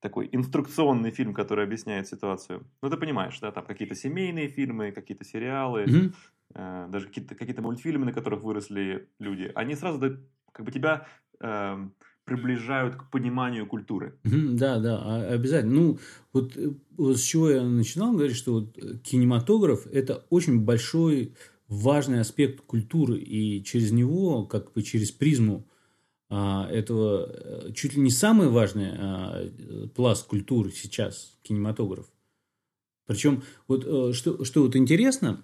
[0.00, 2.66] такой инструкционный фильм, который объясняет ситуацию.
[2.82, 6.14] Ну, ты понимаешь, да, там какие-то семейные фильмы, какие-то сериалы, mm
[6.54, 9.50] э, даже какие-то какие мультфильмы, на которых выросли люди.
[9.54, 10.18] Они сразу
[10.52, 11.06] как бы тебя
[11.40, 11.88] э,
[12.24, 14.18] приближают к пониманию культуры.
[14.24, 15.72] Да, да, а, обязательно.
[15.72, 15.98] Ну,
[16.34, 21.34] вот, э, вот с чего я начинал говорить, что вот кинематограф– это очень большой
[21.72, 25.66] важный аспект культуры, и через него, как бы через призму
[26.28, 29.50] а, этого, э, чуть ли не самый важный а,
[29.94, 32.12] пласт культуры сейчас, кинематограф.
[33.06, 35.42] Причем, вот э, что, что вот интересно,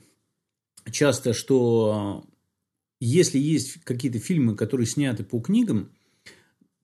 [0.91, 2.25] часто, что
[3.01, 5.91] если есть какие-то фильмы, которые сняты по книгам,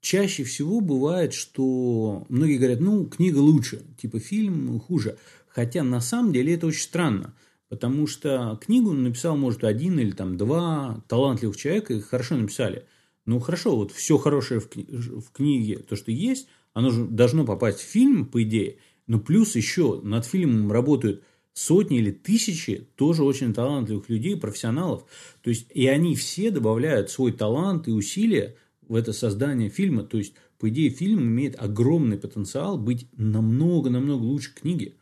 [0.00, 5.18] чаще всего бывает, что многие говорят, ну, книга лучше, типа фильм хуже.
[5.48, 7.34] Хотя на самом деле это очень странно.
[7.68, 12.86] Потому что книгу написал, может, один или там два талантливых человека, и хорошо написали.
[13.26, 14.86] Ну, хорошо, вот все хорошее в, кни-
[15.20, 18.76] в книге, то, что есть, оно же должно попасть в фильм, по идее.
[19.06, 21.22] Но плюс еще над фильмом работают
[21.54, 25.04] сотни или тысячи тоже очень талантливых людей, профессионалов.
[25.42, 28.56] То есть, и они все добавляют свой талант и усилия
[28.88, 30.02] в это создание фильма.
[30.04, 34.96] То есть, по идее, фильм имеет огромный потенциал быть намного-намного лучше книги.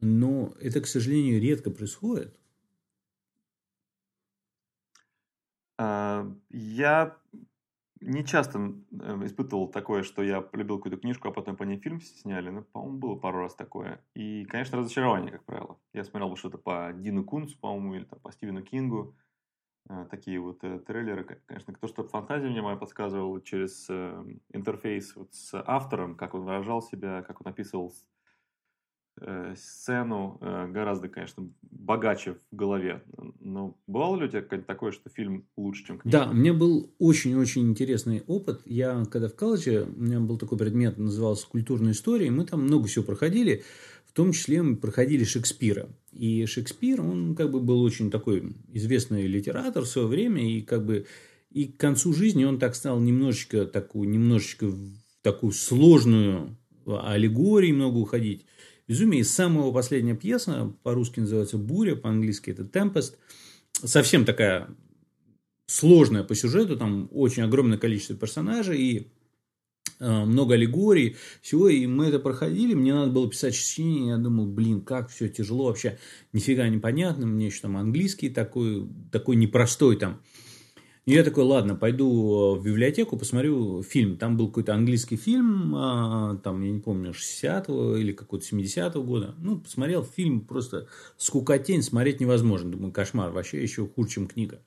[0.00, 2.36] Но это, к сожалению, редко происходит.
[5.78, 7.16] А, я
[8.00, 12.00] не часто э, испытывал такое, что я полюбил какую-то книжку, а потом по ней фильм
[12.00, 12.50] сняли.
[12.50, 14.04] Ну, по-моему, было пару раз такое.
[14.14, 15.78] И, конечно, разочарование, как правило.
[15.92, 19.16] Я смотрел что-то по Дину Кунцу, по-моему, или там, по Стивену Кингу.
[19.88, 21.24] Э, такие вот э, трейлеры.
[21.46, 23.88] Конечно, кто что фантазия мне моя подсказывал через
[24.50, 28.13] интерфейс вот с автором, как он выражал себя, как он описывал Э,
[29.56, 33.02] сцену э, гораздо, конечно, богаче в голове.
[33.40, 36.18] Но бывало ли у тебя такое, что фильм лучше, чем книга?
[36.18, 38.62] Да, у меня был очень-очень интересный опыт.
[38.64, 42.62] Я, когда в колледже, у меня был такой предмет, назывался «Культурная история», и мы там
[42.62, 43.62] много всего проходили.
[44.06, 45.88] В том числе мы проходили Шекспира.
[46.12, 50.84] И Шекспир, он как бы был очень такой известный литератор в свое время, и как
[50.84, 51.06] бы
[51.50, 54.72] и к концу жизни он так стал немножечко такую, немножечко
[55.22, 58.44] такую сложную аллегорию много уходить.
[58.86, 59.20] Безумие.
[59.20, 63.14] И самая последняя пьеса, по-русски называется «Буря», по-английски это «Tempest».
[63.72, 64.68] Совсем такая
[65.66, 69.12] сложная по сюжету, там очень огромное количество персонажей и
[69.98, 74.46] э, много аллегорий, всего, и мы это проходили, мне надо было писать сочинение, я думал,
[74.46, 75.98] блин, как все тяжело вообще,
[76.32, 80.20] нифига непонятно, мне еще там английский такой, такой непростой там,
[81.06, 84.16] и я такой, ладно, пойду в библиотеку, посмотрю фильм.
[84.16, 89.34] Там был какой-то английский фильм, а, там, я не помню, 60-го или какого-то 70-го года.
[89.38, 90.86] Ну, посмотрел фильм, просто
[91.18, 92.70] скукотень, смотреть невозможно.
[92.70, 94.60] Думаю, кошмар, вообще еще хуже, чем книга.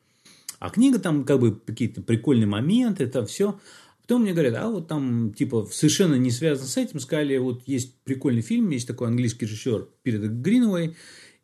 [0.60, 3.60] А книга там как бы какие-то прикольные моменты, это все.
[4.04, 7.96] Потом мне говорят, а вот там, типа, совершенно не связано с этим, сказали, вот есть
[8.04, 10.96] прикольный фильм, есть такой английский режиссер Пирет Гринвей,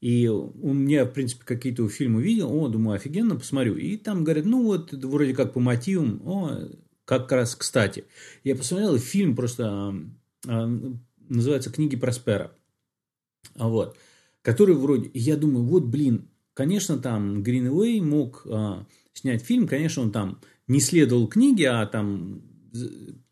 [0.04, 3.78] и у меня, в принципе, какие-то фильмы видел, о, думаю, офигенно, посмотрю.
[3.78, 6.68] И там говорят, ну вот, вроде как по мотивам, о,
[7.06, 8.04] как раз кстати.
[8.44, 9.96] Я посмотрел, фильм просто
[10.46, 10.80] а,
[11.30, 12.52] называется «Книги Проспера».
[13.56, 13.98] А вот.
[14.42, 15.10] Который вроде...
[15.14, 20.82] Я думаю, вот, блин, конечно, там Гринвей мог а, снять фильм, конечно, он там не
[20.82, 22.42] следовал книге, а там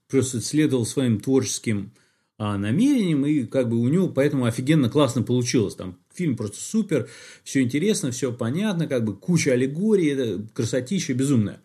[0.08, 1.92] просто следовал своим творческим
[2.38, 5.76] намерениям, и как бы у него поэтому офигенно классно получилось.
[5.76, 7.10] Там фильм просто супер,
[7.44, 11.62] все интересно, все понятно, как бы куча аллегорий, красотища безумная.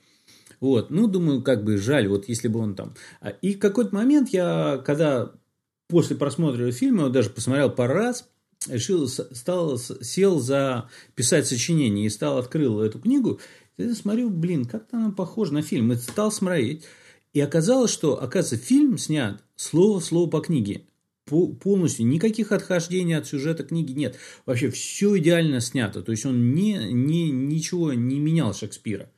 [0.60, 2.94] Вот, ну, думаю, как бы жаль, вот если бы он там...
[3.20, 5.32] А, и в какой-то момент я, когда
[5.88, 8.28] после просмотра фильма, я даже посмотрел пару раз,
[8.68, 13.40] решил, стал, сел за писать сочинение и стал, открыл эту книгу,
[13.76, 16.84] и смотрю, блин, как-то она похожа на фильм, и стал смотреть,
[17.32, 20.82] и оказалось, что, оказывается, фильм снят слово в слово по книге,
[21.26, 26.92] полностью, никаких отхождений от сюжета книги нет, вообще все идеально снято, то есть он не,
[26.92, 29.10] не, ничего не менял Шекспира,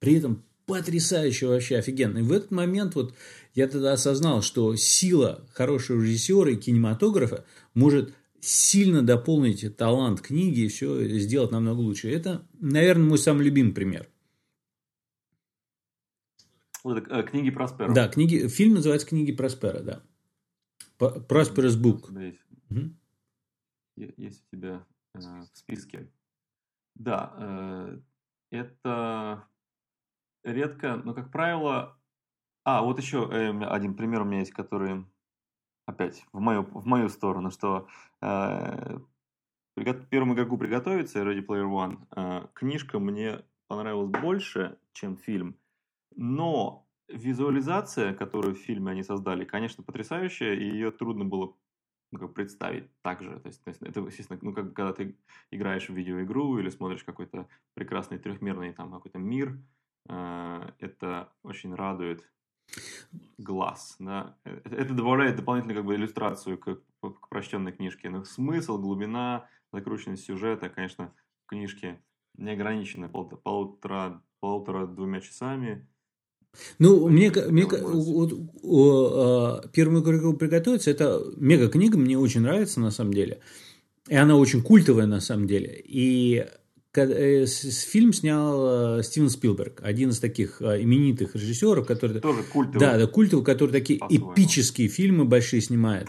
[0.00, 2.18] при этом потрясающе вообще офигенно.
[2.18, 3.14] И в этот момент вот
[3.54, 7.44] я тогда осознал, что сила хорошего режиссера и кинематографа
[7.74, 12.10] может сильно дополнить талант книги и все сделать намного лучше.
[12.10, 14.08] Это, наверное, мой самый любимый пример.
[16.82, 17.92] Вот, э, книги Проспера.
[17.92, 20.02] Да, книги, фильм называется «Книги Проспера», да.
[21.02, 22.12] Prosperous Book.
[22.20, 22.94] Есть, угу.
[23.96, 26.10] есть у тебя э, в списке.
[26.94, 28.00] Да, э,
[28.50, 29.48] это
[30.44, 31.98] редко, но, как правило...
[32.64, 35.04] А, вот еще э, один пример у меня есть, который
[35.86, 37.88] опять в мою, в мою сторону, что
[38.20, 39.00] э,
[40.10, 45.58] первому игроку приготовиться, Ready Player One, э, книжка мне понравилась больше, чем фильм,
[46.14, 51.54] но визуализация, которую в фильме они создали, конечно, потрясающая, и ее трудно было
[52.12, 53.40] ну, как представить так же.
[53.40, 55.16] То есть, то есть это, естественно, ну, как когда ты
[55.50, 59.58] играешь в видеоигру или смотришь какой-то прекрасный трехмерный там какой-то мир,
[60.08, 62.30] э, это очень радует
[63.38, 63.96] глаз.
[63.98, 64.36] Да?
[64.44, 68.10] Э, это добавляет дополнительную как бы, иллюстрацию к, к прочтенной книжке.
[68.10, 72.02] Но смысл, глубина, закрученность сюжета, конечно, в книжке
[72.36, 75.88] не ограничены полутора, полутора-двумя часами.
[76.78, 82.90] Ну, мне, мне вот, о, первому игроку приготовиться, это мега книга, мне очень нравится на
[82.90, 83.40] самом деле.
[84.08, 85.80] И она очень культовая на самом деле.
[85.84, 86.44] И
[86.94, 92.20] Э, фильм снял э, Стивен Спилберг, один из таких э, именитых режиссеров, который...
[92.20, 92.80] Тоже культовый.
[92.80, 96.08] Да, да, культовый, который такие эпические фильмы большие снимает.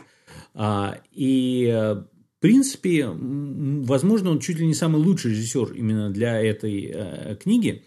[0.53, 7.37] А, и, в принципе, возможно, он чуть ли не самый лучший режиссер именно для этой
[7.41, 7.85] книги.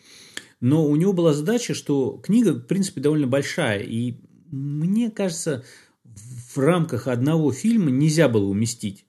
[0.60, 3.80] Но у него была задача, что книга, в принципе, довольно большая.
[3.80, 4.16] И
[4.50, 5.64] мне кажется,
[6.04, 9.06] в рамках одного фильма нельзя было уместить.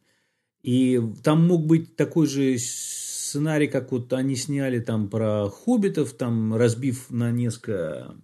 [0.62, 6.56] И там мог быть такой же сценарий, как вот они сняли там про хоббитов, там
[6.56, 8.16] разбив на несколько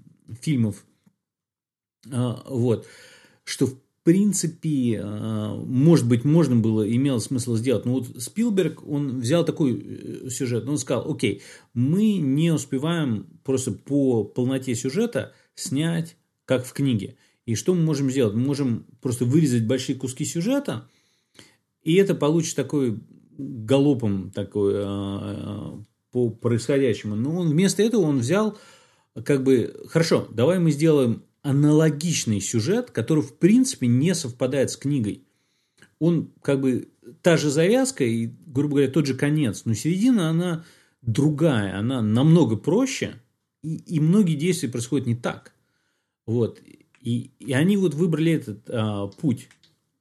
[0.41, 0.83] фильмов,
[2.11, 2.87] а, вот,
[3.43, 7.85] что в принципе, а, может быть, можно было, имело смысл сделать.
[7.85, 11.41] Но вот Спилберг, он взял такой э, сюжет, он сказал, окей,
[11.73, 17.15] мы не успеваем просто по полноте сюжета снять, как в книге.
[17.45, 18.35] И что мы можем сделать?
[18.35, 20.89] Мы можем просто вырезать большие куски сюжета,
[21.81, 22.99] и это получит такой
[23.37, 27.15] галопом такой а, по происходящему.
[27.15, 28.57] Но он вместо этого он взял
[29.25, 35.23] как бы, хорошо, давай мы сделаем аналогичный сюжет, который в принципе не совпадает с книгой.
[35.99, 36.89] Он как бы
[37.21, 40.65] та же завязка и, грубо говоря, тот же конец, но середина, она
[41.01, 43.21] другая, она намного проще,
[43.61, 45.53] и, и многие действия происходят не так.
[46.25, 46.61] Вот.
[47.01, 49.49] И, и они вот выбрали этот а, путь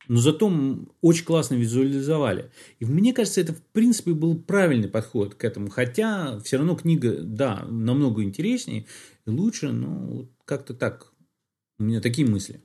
[0.08, 0.52] но зато
[1.00, 2.50] очень классно визуализовали.
[2.80, 5.70] И мне кажется, это в принципе был правильный подход к этому.
[5.70, 8.86] Хотя все равно книга, да, намного интереснее
[9.26, 11.11] и лучше, но как-то так.
[11.78, 12.62] У меня такие мысли.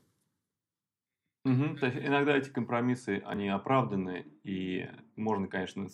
[1.46, 1.78] Угу.
[1.78, 5.88] То есть иногда эти компромиссы, они оправданы, и можно, конечно,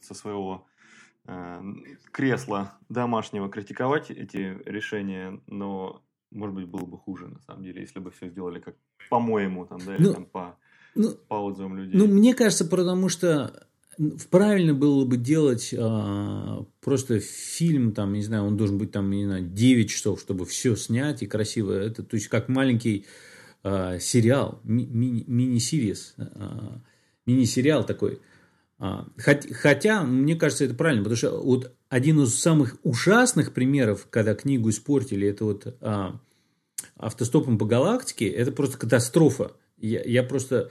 [0.00, 0.66] со своего
[1.26, 1.62] э,
[2.12, 7.98] кресла домашнего критиковать эти решения, но, может быть, было бы хуже, на самом деле, если
[7.98, 8.76] бы все сделали как
[9.08, 10.58] по-моему, там, да, или ну, там по
[10.94, 11.98] ну, по отзывам людей.
[11.98, 13.68] Ну, мне кажется, потому что
[14.30, 19.24] правильно было бы делать а, просто фильм, там, не знаю, он должен быть там, не
[19.24, 21.72] знаю, 9 часов, чтобы все снять и красиво.
[21.72, 23.06] Это, то есть, как маленький
[23.62, 26.80] а, сериал, ми- ми- мини-сирис, а,
[27.26, 28.20] мини-сериал такой.
[28.78, 34.06] А, хотя, хотя, мне кажется, это правильно, потому что вот один из самых ужасных примеров,
[34.08, 36.18] когда книгу испортили, это вот а,
[36.96, 39.52] автостопом по галактике, это просто катастрофа.
[39.76, 40.70] Я, я просто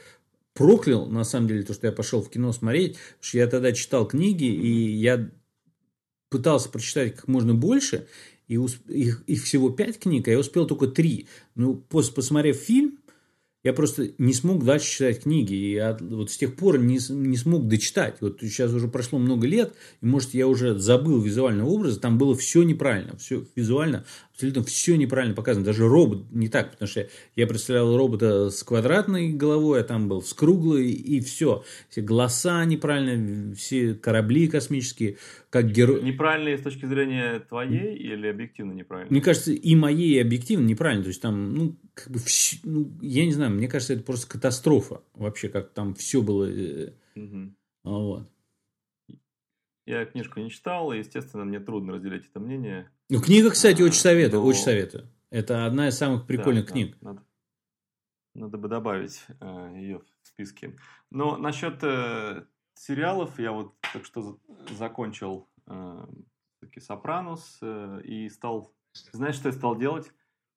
[0.60, 3.72] проклял, на самом деле, то, что я пошел в кино смотреть, потому что я тогда
[3.72, 5.32] читал книги, и я
[6.30, 8.08] пытался прочитать как можно больше,
[8.50, 11.28] и их, их всего пять книг, а я успел только три.
[11.56, 13.00] Ну, после посмотрев фильм,
[13.64, 15.54] я просто не смог дальше читать книги.
[15.54, 18.18] И я вот с тех пор не, не смог дочитать.
[18.20, 22.36] Вот сейчас уже прошло много лет, и, может, я уже забыл визуальный образ, там было
[22.36, 24.06] все неправильно, все визуально
[24.40, 25.66] абсолютно все неправильно показано.
[25.66, 30.22] Даже робот не так, потому что я представлял робота с квадратной головой, а там был
[30.22, 31.66] с круглой, и все.
[31.90, 35.18] Все голоса неправильно, все корабли космические,
[35.50, 36.02] как герой.
[36.04, 39.12] Неправильные с точки зрения твоей или объективно неправильно?
[39.12, 41.04] Мне кажется, и моей, и объективно неправильно.
[41.04, 42.60] То есть там, ну, как бы, вс...
[42.64, 45.02] ну, я не знаю, мне кажется, это просто катастрофа.
[45.16, 46.50] Вообще, как там все было.
[47.16, 47.54] Угу.
[47.84, 48.30] Вот.
[49.86, 52.90] Я книжку не читал, и, естественно, мне трудно разделять это мнение.
[53.10, 55.10] Ну, книга, кстати, очень советую, очень советую.
[55.32, 56.98] Это одна из самых прикольных да, книг.
[57.02, 57.24] Надо,
[58.36, 60.76] надо бы добавить э, ее в списке.
[61.10, 62.44] Но насчет э,
[62.76, 64.40] сериалов я вот так что
[64.78, 66.06] закончил э,
[66.62, 68.74] таки Сопранус э, и стал...
[69.12, 70.12] Знаешь, что я стал делать?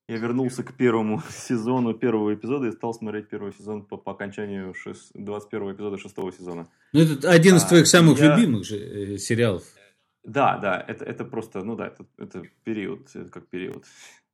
[0.09, 4.74] Я вернулся к первому сезону первого эпизода и стал смотреть первый сезон по, по окончанию
[4.74, 6.68] 6, 21 эпизода шестого сезона.
[6.92, 8.36] Ну, это один из а, твоих самых я...
[8.36, 9.64] любимых же э, сериалов.
[10.25, 13.85] Да, да, это, это просто, ну да, это, это период, это как период.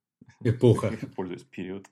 [0.40, 0.92] Эпоха.
[1.16, 1.86] Пользуюсь период.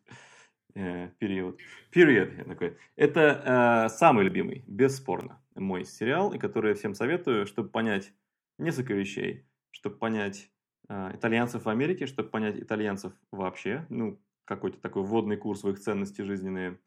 [0.74, 1.58] Э, период.
[1.90, 2.36] Период.
[2.46, 2.76] Такой.
[2.96, 8.12] Это э, самый любимый, бесспорно, мой сериал, и который я всем советую, чтобы понять
[8.58, 9.46] несколько вещей.
[9.70, 10.50] Чтобы понять
[10.88, 15.80] э, итальянцев в Америке, чтобы понять итальянцев вообще, ну, какой-то такой вводный курс в их
[15.80, 16.78] ценности жизненные,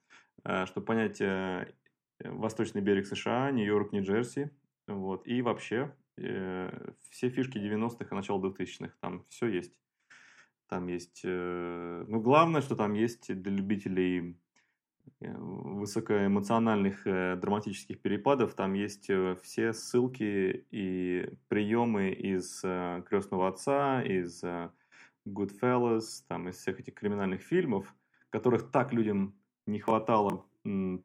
[0.43, 1.72] э, чтобы понять э,
[2.24, 4.51] восточный берег США, Нью-Йорк, Нью-Джерси,
[4.88, 9.80] вот, и вообще э, все фишки 90-х и начала 2000-х, там все есть.
[10.67, 14.38] Там есть, э, ну, главное, что там есть для любителей
[15.20, 23.47] э, высокоэмоциональных э, драматических перепадов, там есть э, все ссылки и приемы из э, «Крестного
[23.47, 24.70] отца», из э,
[25.28, 27.93] «Goodfellas», там, из всех этих криминальных фильмов,
[28.30, 30.45] которых так людям не хватало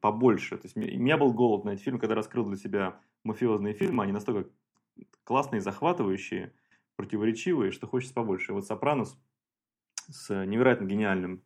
[0.01, 0.57] побольше.
[0.57, 4.03] То есть у меня был голод на эти фильмы, когда раскрыл для себя мафиозные фильмы,
[4.03, 4.49] они настолько
[5.23, 6.53] классные, захватывающие,
[6.95, 8.53] противоречивые, что хочется побольше.
[8.53, 9.17] вот «Сопранос»
[10.07, 11.43] с невероятно гениальным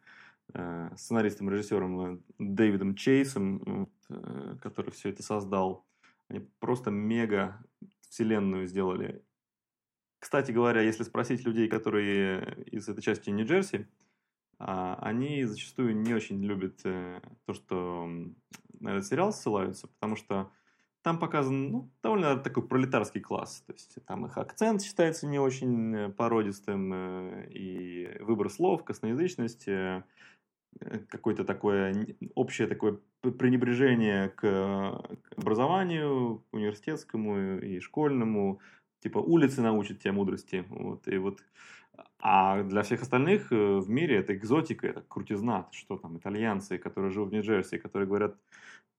[0.54, 5.86] э, сценаристом, режиссером э, Дэвидом Чейсом, э, который все это создал,
[6.28, 7.64] они просто мега
[8.10, 9.24] вселенную сделали.
[10.20, 13.88] Кстати говоря, если спросить людей, которые из этой части Нью-Джерси,
[14.60, 18.10] а, они зачастую не очень любят э, то, что
[18.80, 20.52] на этот сериал ссылаются, потому что
[21.02, 23.64] там показан ну, довольно такой пролетарский класс.
[23.66, 29.68] То есть там их акцент считается не очень э, породистым, э, и выбор слов, косноязычность,
[31.10, 35.02] какое-то такое общее такое пренебрежение к
[35.36, 38.60] образованию университетскому и школьному,
[39.02, 40.64] типа улицы научат тебя мудрости.
[40.70, 41.40] Вот, и вот
[42.22, 45.68] а для всех остальных э, в мире это экзотика, это крутизна.
[45.72, 48.36] Что там, итальянцы, которые живут в Нью-Джерси, которые говорят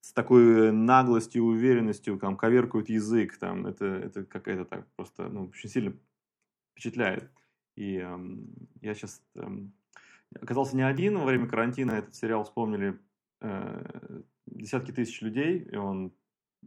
[0.01, 5.69] с такой наглостью, уверенностью, там, коверкают язык, там, это, это какая-то так просто, ну, очень
[5.69, 5.95] сильно
[6.73, 7.31] впечатляет.
[7.77, 9.73] И эм, я сейчас эм,
[10.41, 12.99] оказался не один во время карантина, этот сериал вспомнили
[13.41, 16.13] э, десятки тысяч людей, и он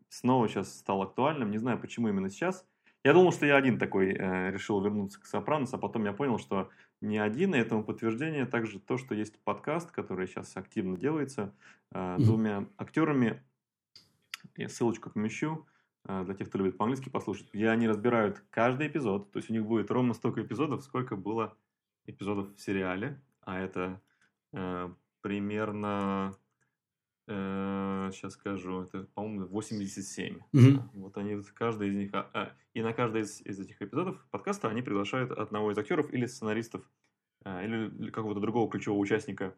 [0.09, 2.65] снова сейчас стал актуальным, не знаю, почему именно сейчас,
[3.03, 6.39] я думал, что я один такой э, решил вернуться к Сопранос, а потом я понял,
[6.39, 6.69] что
[7.01, 11.53] не один, и этому подтверждение также то, что есть подкаст, который сейчас активно делается
[11.91, 13.43] э, двумя актерами.
[14.55, 15.65] Я ссылочку помещу
[16.05, 19.31] э, для тех, кто любит по-английски послушать, где они разбирают каждый эпизод.
[19.31, 21.57] То есть у них будет ровно столько эпизодов, сколько было
[22.05, 23.21] эпизодов в сериале.
[23.41, 24.01] А это
[24.53, 24.89] э,
[25.21, 26.37] примерно
[27.25, 30.39] Э, сейчас скажу, это, по-моему, 87.
[30.53, 30.81] Mm-hmm.
[30.93, 34.69] Вот они, каждый из них, а, а, и на каждый из, из этих эпизодов подкаста
[34.69, 36.81] они приглашают одного из актеров или сценаристов,
[37.43, 39.55] а, или какого-то другого ключевого участника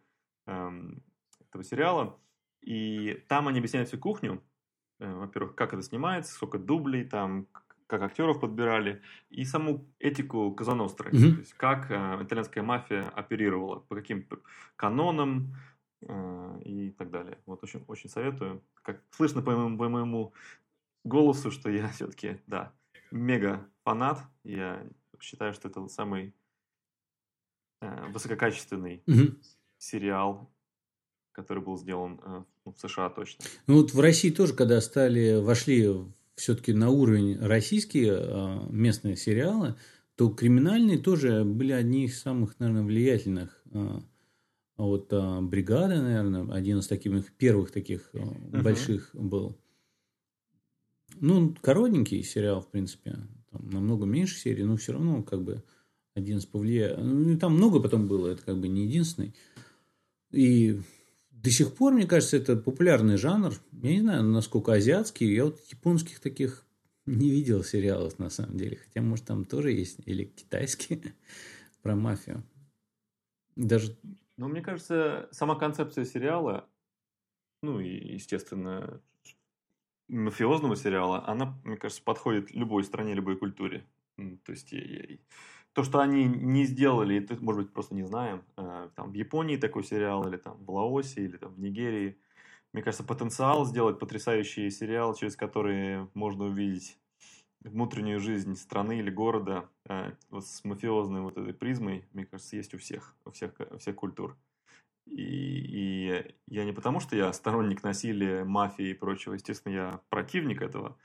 [0.48, 1.04] эм,
[1.48, 2.20] этого сериала.
[2.62, 4.42] И там они объясняют всю кухню,
[5.00, 7.48] э, во-первых, как это снимается, сколько дублей там,
[7.88, 11.34] как актеров подбирали, и саму этику Казаностры, mm-hmm.
[11.34, 14.28] то есть как э, итальянская мафия оперировала, по каким
[14.76, 15.56] канонам,
[16.64, 17.38] и так далее.
[17.46, 18.64] Вот очень, очень советую.
[18.82, 20.34] Как слышно по моему, по моему
[21.04, 22.74] голосу, что я все-таки, да,
[23.12, 24.20] мега фанат.
[24.44, 24.86] Я
[25.22, 26.34] считаю, что это самый
[27.82, 29.38] э, высококачественный mm-hmm.
[29.78, 30.52] сериал,
[31.32, 33.46] который был сделан э, в США точно.
[33.68, 35.90] Ну вот в России тоже, когда стали, вошли
[36.36, 39.76] все-таки на уровень российские э, местные сериалы,
[40.16, 44.00] то криминальные тоже были одни из самых, наверное, влиятельных э,
[44.78, 48.62] вот а, бригада, наверное, один из таких первых таких uh-huh.
[48.62, 49.58] больших был.
[51.16, 53.18] Ну, коротенький сериал, в принципе.
[53.52, 55.64] Там намного меньше серий, но все равно как бы
[56.14, 56.98] один из повлиял.
[57.02, 59.34] Ну, там много потом было, это как бы не единственный.
[60.32, 60.82] И
[61.30, 63.54] до сих пор, мне кажется, это популярный жанр.
[63.84, 65.34] Я не знаю, насколько азиатский.
[65.34, 66.66] Я вот японских таких
[67.06, 68.78] не видел сериалов на самом деле.
[68.78, 70.00] Хотя, может, там тоже есть.
[70.06, 71.14] Или китайские
[71.82, 72.44] про мафию.
[73.56, 73.96] Даже...
[74.38, 76.68] Ну, мне кажется, сама концепция сериала,
[77.62, 79.02] ну и, естественно,
[80.08, 83.86] мафиозного сериала, она, мне кажется, подходит любой стране, любой культуре.
[84.46, 84.74] То есть
[85.74, 88.44] то, что они не сделали, это, может быть, просто не знаем.
[88.56, 92.18] Э, там в Японии такой сериал, или там в Лаосе, или там в Нигерии.
[92.72, 96.98] Мне кажется, потенциал сделать потрясающий сериал, через который можно увидеть
[97.70, 102.74] внутреннюю жизнь страны или города э, вот с мафиозной вот этой призмой, мне кажется, есть
[102.74, 104.38] у всех, у всех, у всех культур.
[105.08, 110.62] И, и я не потому, что я сторонник насилия, мафии и прочего, естественно, я противник
[110.62, 110.98] этого,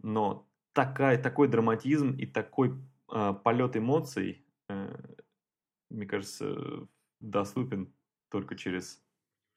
[0.00, 2.74] но такая, такой драматизм и такой
[3.12, 4.96] э, полет эмоций, э,
[5.90, 6.86] мне кажется,
[7.20, 7.92] доступен
[8.30, 9.02] только через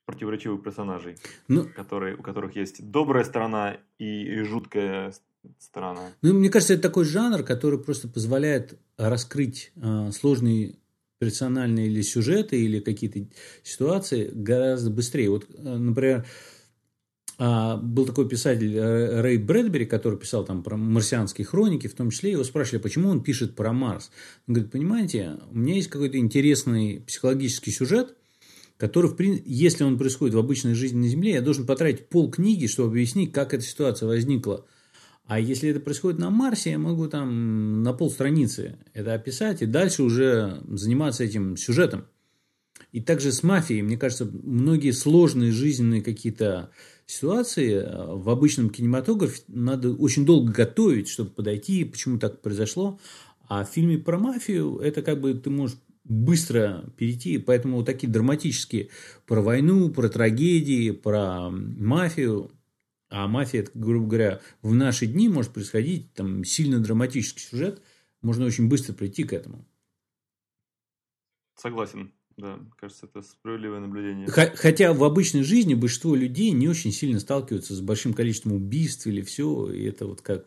[0.05, 1.17] противоречивых персонажей,
[1.49, 5.11] ну, которые, у которых есть добрая сторона и, и жуткая
[5.59, 6.11] сторона.
[6.21, 10.75] Ну, мне кажется, это такой жанр, который просто позволяет раскрыть э, сложные
[11.19, 13.27] персональные или сюжеты, или какие-то
[13.63, 15.29] ситуации гораздо быстрее.
[15.29, 16.25] Вот, э, например,
[17.39, 22.09] а, был такой писатель э, Рэй Брэдбери, который писал там про марсианские хроники, в том
[22.09, 24.09] числе его спрашивали, почему он пишет про Марс.
[24.47, 28.15] Он говорит, понимаете, у меня есть какой-то интересный психологический сюжет,
[28.77, 32.31] который, в принципе, если он происходит в обычной жизни на Земле, я должен потратить пол
[32.31, 34.65] книги, чтобы объяснить, как эта ситуация возникла.
[35.27, 40.03] А если это происходит на Марсе, я могу там на полстраницы это описать и дальше
[40.03, 42.05] уже заниматься этим сюжетом.
[42.93, 46.71] И также с мафией, мне кажется, многие сложные жизненные какие-то
[47.05, 52.97] ситуации э, в обычном кинематографе надо очень долго готовить, чтобы подойти, почему так произошло.
[53.49, 58.11] А в фильме про мафию это как бы ты можешь быстро перейти, поэтому вот такие
[58.11, 58.89] драматические
[59.25, 62.51] про войну, про трагедии, про мафию,
[63.09, 67.81] а мафия, это, грубо говоря, в наши дни может происходить там сильно драматический сюжет,
[68.21, 69.65] можно очень быстро прийти к этому.
[71.55, 72.11] Согласен.
[72.37, 74.27] Да, кажется, это справедливое наблюдение.
[74.27, 79.23] Хотя в обычной жизни большинство людей не очень сильно сталкиваются с большим количеством убийств или
[79.23, 80.45] все, и это вот как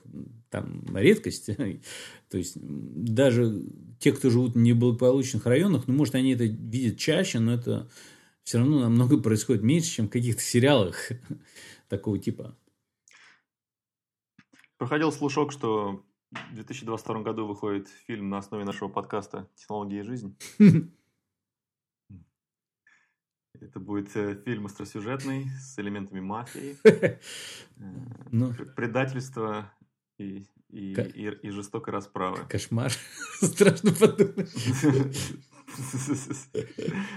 [0.50, 1.46] там редкость.
[2.30, 3.60] То есть даже
[3.98, 7.90] те, кто живут в неблагополучных районах, ну, может, они это видят чаще, но это
[8.44, 11.10] все равно намного происходит меньше, чем в каких-то сериалах
[11.90, 12.56] такого типа.
[14.78, 20.34] Проходил слушок, что в 2022 году выходит фильм на основе нашего подкаста «Технология и жизнь».
[23.60, 27.18] Это будет э, фильм остросюжетный с элементами мафии, э,
[28.30, 29.70] ну, предательства
[30.16, 32.38] и, и, и, и жестокой расправы.
[32.48, 32.90] Кошмар.
[33.42, 34.50] Страшно подумать.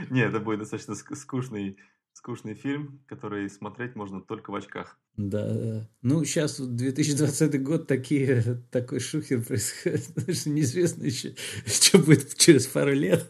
[0.10, 1.78] Нет, это будет достаточно скучный,
[2.24, 4.98] скучный фильм, который смотреть можно только в очках.
[5.18, 12.66] Да, ну сейчас 2020 год такие, такой шухер происходит, что неизвестно еще, что будет через
[12.68, 13.30] пару лет.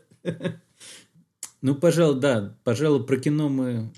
[1.63, 2.55] Ну, пожалуй, да.
[2.63, 3.91] Пожалуй, про кино мы,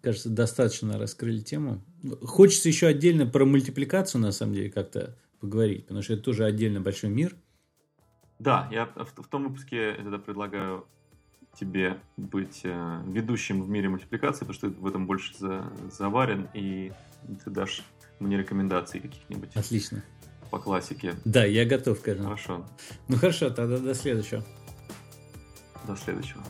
[0.00, 1.84] кажется, достаточно раскрыли тему.
[2.22, 6.80] Хочется еще отдельно про мультипликацию, на самом деле, как-то поговорить, потому что это тоже отдельно
[6.80, 7.36] большой мир.
[8.38, 10.86] Да, я в, в том выпуске я тогда предлагаю
[11.60, 16.48] тебе быть э, ведущим в мире мультипликации, потому что ты в этом больше за, заварен,
[16.54, 16.92] и
[17.44, 17.82] ты дашь
[18.18, 19.54] мне рекомендации каких-нибудь.
[19.54, 20.02] Отлично.
[20.50, 21.14] По классике.
[21.24, 22.24] Да, я готов, конечно.
[22.24, 22.66] Хорошо.
[23.08, 24.44] Ну хорошо, тогда до следующего.
[25.86, 26.42] До следующего.